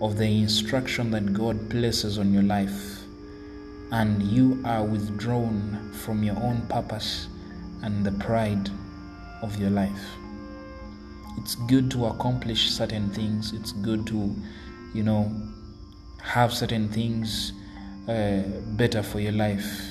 of 0.00 0.16
the 0.16 0.24
instruction 0.24 1.10
that 1.10 1.32
God 1.32 1.70
places 1.70 2.18
on 2.18 2.32
your 2.32 2.42
life, 2.42 3.00
and 3.92 4.22
you 4.22 4.62
are 4.64 4.84
withdrawn 4.84 5.92
from 5.92 6.22
your 6.22 6.36
own 6.36 6.66
purpose 6.68 7.28
and 7.82 8.04
the 8.04 8.12
pride 8.12 8.70
of 9.42 9.58
your 9.60 9.70
life. 9.70 10.04
It's 11.38 11.54
good 11.54 11.90
to 11.92 12.06
accomplish 12.06 12.70
certain 12.70 13.10
things, 13.10 13.52
it's 13.52 13.72
good 13.72 14.06
to, 14.08 14.34
you 14.94 15.02
know, 15.02 15.30
have 16.22 16.52
certain 16.52 16.88
things 16.88 17.52
uh, 18.08 18.42
better 18.72 19.02
for 19.02 19.20
your 19.20 19.32
life 19.32 19.89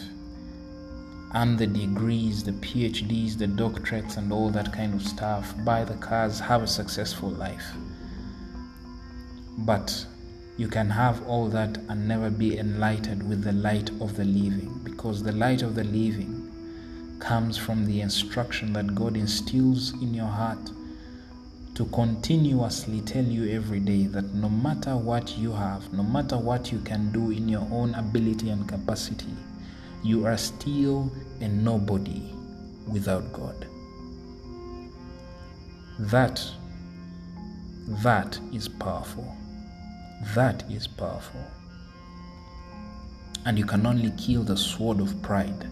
and 1.34 1.58
the 1.60 1.68
degrees, 1.68 2.44
the 2.44 2.52
PhDs, 2.54 3.38
the 3.38 3.46
doctorates, 3.46 4.18
and 4.18 4.34
all 4.34 4.50
that 4.50 4.74
kind 4.74 4.94
of 4.94 5.02
stuff, 5.02 5.54
buy 5.64 5.84
the 5.84 5.96
cars, 5.96 6.40
have 6.40 6.64
a 6.64 6.68
successful 6.68 7.30
life. 7.30 7.66
But 9.60 10.06
you 10.58 10.68
can 10.68 10.90
have 10.90 11.26
all 11.28 11.48
that 11.50 11.78
and 11.90 12.08
never 12.08 12.30
be 12.30 12.58
enlightened 12.58 13.28
with 13.30 13.44
the 13.44 13.54
light 13.54 13.90
of 14.02 14.16
the 14.16 14.26
living, 14.26 14.82
because 14.84 15.22
the 15.22 15.32
light 15.32 15.62
of 15.62 15.76
the 15.76 15.84
living 15.84 16.46
comes 17.20 17.58
from 17.58 17.86
the 17.86 18.02
instruction 18.02 18.74
that 18.74 18.96
God 18.96 19.16
instills 19.16 19.94
in 20.02 20.14
your 20.14 20.28
heart 20.28 20.72
to 21.76 21.86
continuously 21.86 23.02
tell 23.02 23.24
you 23.24 23.56
every 23.56 23.80
day 23.80 24.08
that 24.08 24.34
no 24.34 24.50
matter 24.50 24.98
what 24.98 25.38
you 25.38 25.52
have, 25.54 25.94
no 25.94 26.04
matter 26.04 26.38
what 26.38 26.72
you 26.72 26.80
can 26.80 27.12
do 27.12 27.32
in 27.32 27.48
your 27.48 27.68
own 27.72 27.94
ability 27.96 28.50
and 28.50 28.68
capacity, 28.68 29.34
you 30.04 30.26
are 30.26 30.38
still 30.38 31.12
a 31.42 31.48
nobody 31.48 32.34
without 32.88 33.32
God. 33.34 33.68
That, 36.00 36.42
that 38.04 38.40
is 38.54 38.68
powerful. 38.68 39.36
That 40.36 40.64
is 40.70 40.88
powerful. 40.88 41.42
And 43.46 43.58
you 43.58 43.66
can 43.66 43.86
only 43.86 44.12
kill 44.12 44.44
the 44.44 44.58
sword 44.58 45.00
of 45.00 45.22
pride 45.22 45.68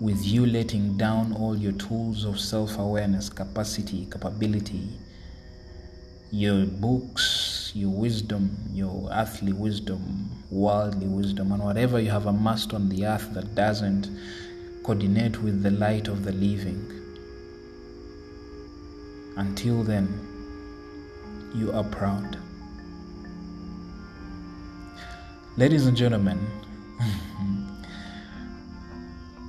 with 0.00 0.24
you 0.24 0.44
letting 0.44 0.96
down 0.96 1.32
all 1.34 1.56
your 1.56 1.72
tools 1.72 2.24
of 2.24 2.38
self 2.38 2.78
awareness, 2.78 3.30
capacity, 3.30 4.06
capability, 4.10 4.88
your 6.30 6.66
books, 6.66 7.43
your 7.74 7.90
wisdom, 7.90 8.56
your 8.72 9.08
earthly 9.12 9.52
wisdom, 9.52 10.30
worldly 10.50 11.08
wisdom, 11.08 11.50
and 11.50 11.62
whatever 11.62 11.98
you 11.98 12.08
have 12.08 12.26
amassed 12.26 12.72
on 12.72 12.88
the 12.88 13.04
earth 13.04 13.34
that 13.34 13.54
doesn't 13.56 14.08
coordinate 14.84 15.42
with 15.42 15.62
the 15.62 15.72
light 15.72 16.06
of 16.06 16.24
the 16.24 16.30
living. 16.32 16.88
Until 19.36 19.82
then, 19.82 20.06
you 21.52 21.72
are 21.72 21.82
proud. 21.82 22.38
Ladies 25.56 25.86
and 25.86 25.96
gentlemen, 25.96 26.38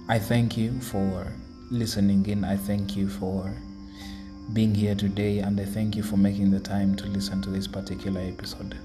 I 0.09 0.17
thank 0.17 0.57
you 0.57 0.79
for 0.81 1.31
listening 1.69 2.25
in. 2.25 2.43
I 2.43 2.57
thank 2.57 2.95
you 2.95 3.07
for 3.07 3.55
being 4.53 4.75
here 4.75 4.95
today, 4.95 5.39
and 5.39 5.59
I 5.59 5.65
thank 5.65 5.95
you 5.95 6.03
for 6.03 6.17
making 6.17 6.51
the 6.51 6.59
time 6.59 6.95
to 6.97 7.07
listen 7.07 7.41
to 7.41 7.49
this 7.49 7.67
particular 7.67 8.21
episode. 8.21 8.77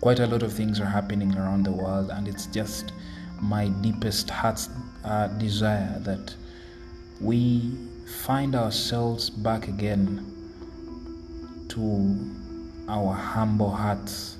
Quite 0.00 0.18
a 0.18 0.26
lot 0.26 0.42
of 0.42 0.52
things 0.52 0.80
are 0.80 0.86
happening 0.86 1.36
around 1.36 1.64
the 1.64 1.72
world, 1.72 2.10
and 2.10 2.26
it's 2.26 2.46
just 2.46 2.92
my 3.40 3.68
deepest 3.68 4.28
heart's 4.28 4.68
uh, 5.04 5.28
desire 5.28 5.98
that 6.00 6.34
we 7.20 7.76
find 8.24 8.54
ourselves 8.54 9.30
back 9.30 9.68
again 9.68 10.26
to 11.68 12.34
our 12.88 13.14
humble 13.14 13.70
hearts 13.70 14.36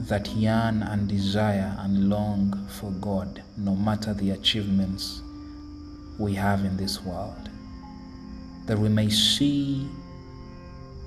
that 0.00 0.26
yearn 0.28 0.82
and 0.82 1.08
desire 1.08 1.76
and 1.80 2.08
long 2.08 2.66
for 2.68 2.90
God, 2.92 3.42
no 3.56 3.76
matter 3.76 4.12
the 4.12 4.30
achievements 4.30 5.22
we 6.18 6.34
have 6.34 6.64
in 6.64 6.76
this 6.76 7.02
world 7.04 7.48
that 8.68 8.78
we 8.78 8.88
may 8.88 9.08
see 9.08 9.88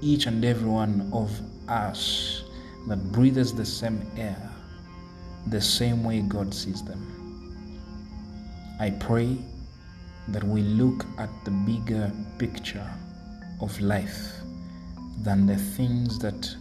each 0.02 0.26
and 0.26 0.44
every 0.44 0.68
one 0.68 1.10
of 1.14 1.32
us 1.70 2.44
that 2.88 2.98
breathes 3.12 3.54
the 3.54 3.66
same 3.66 4.02
air 4.18 4.52
the 5.48 5.62
same 5.62 6.04
way 6.04 6.22
God 6.22 6.54
sees 6.54 6.84
them. 6.84 7.08
I 8.80 8.90
pray 8.90 9.38
that 10.30 10.44
we 10.44 10.62
look 10.62 11.06
at 11.20 11.30
the 11.46 11.52
bigger 11.52 12.12
picture 12.40 12.90
of 13.62 13.80
life 13.80 14.34
than 15.22 15.46
the 15.46 15.58
things 15.58 16.18
that 16.20 16.56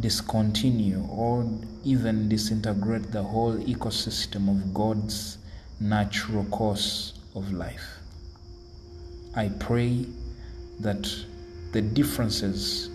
discontinue 0.00 1.06
or 1.10 1.48
even 1.84 2.28
disintegrate 2.28 3.10
the 3.12 3.22
whole 3.22 3.56
ecosystem 3.56 4.48
of 4.50 4.74
God's 4.74 5.38
natural 5.80 6.44
course 6.46 7.14
of 7.34 7.50
life. 7.52 7.97
I 9.38 9.50
pray 9.60 10.04
that 10.80 11.08
the 11.70 11.80
differences 11.80 12.90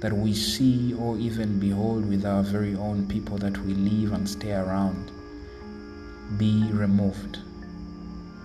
that 0.00 0.10
we 0.10 0.32
see 0.32 0.94
or 0.94 1.18
even 1.18 1.60
behold 1.60 2.08
with 2.08 2.24
our 2.24 2.42
very 2.42 2.74
own 2.76 3.06
people 3.06 3.36
that 3.36 3.58
we 3.58 3.74
live 3.74 4.14
and 4.14 4.26
stay 4.26 4.52
around 4.52 5.10
be 6.38 6.64
removed 6.72 7.40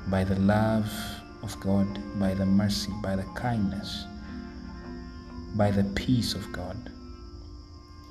by 0.09 0.25
the 0.25 0.37
love 0.41 0.91
of 1.41 1.57
God, 1.61 1.87
by 2.19 2.33
the 2.33 2.45
mercy, 2.45 2.91
by 3.01 3.15
the 3.15 3.23
kindness, 3.33 4.03
by 5.55 5.71
the 5.71 5.85
peace 5.95 6.33
of 6.33 6.51
God. 6.51 6.75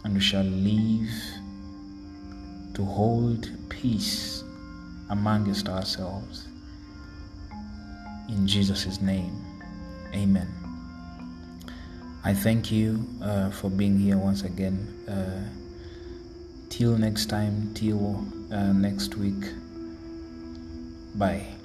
And 0.05 0.15
we 0.15 0.21
shall 0.21 0.45
live 0.45 1.13
to 2.73 2.83
hold 2.87 3.51
peace 3.69 4.45
amongst 5.11 5.69
ourselves. 5.69 6.49
In 8.29 8.47
Jesus' 8.47 9.01
name, 9.01 9.45
amen. 10.15 10.49
I 12.25 12.35
thank 12.35 12.73
you 12.73 13.07
uh, 13.23 13.51
for 13.51 13.71
being 13.71 13.99
here 13.99 14.19
once 14.19 14.43
again. 14.43 14.87
Uh, 15.09 15.49
till 16.69 16.99
next 16.99 17.27
time, 17.27 17.73
till 17.75 18.27
uh, 18.51 18.73
next 18.73 19.17
week. 19.17 19.45
Bye. 21.15 21.56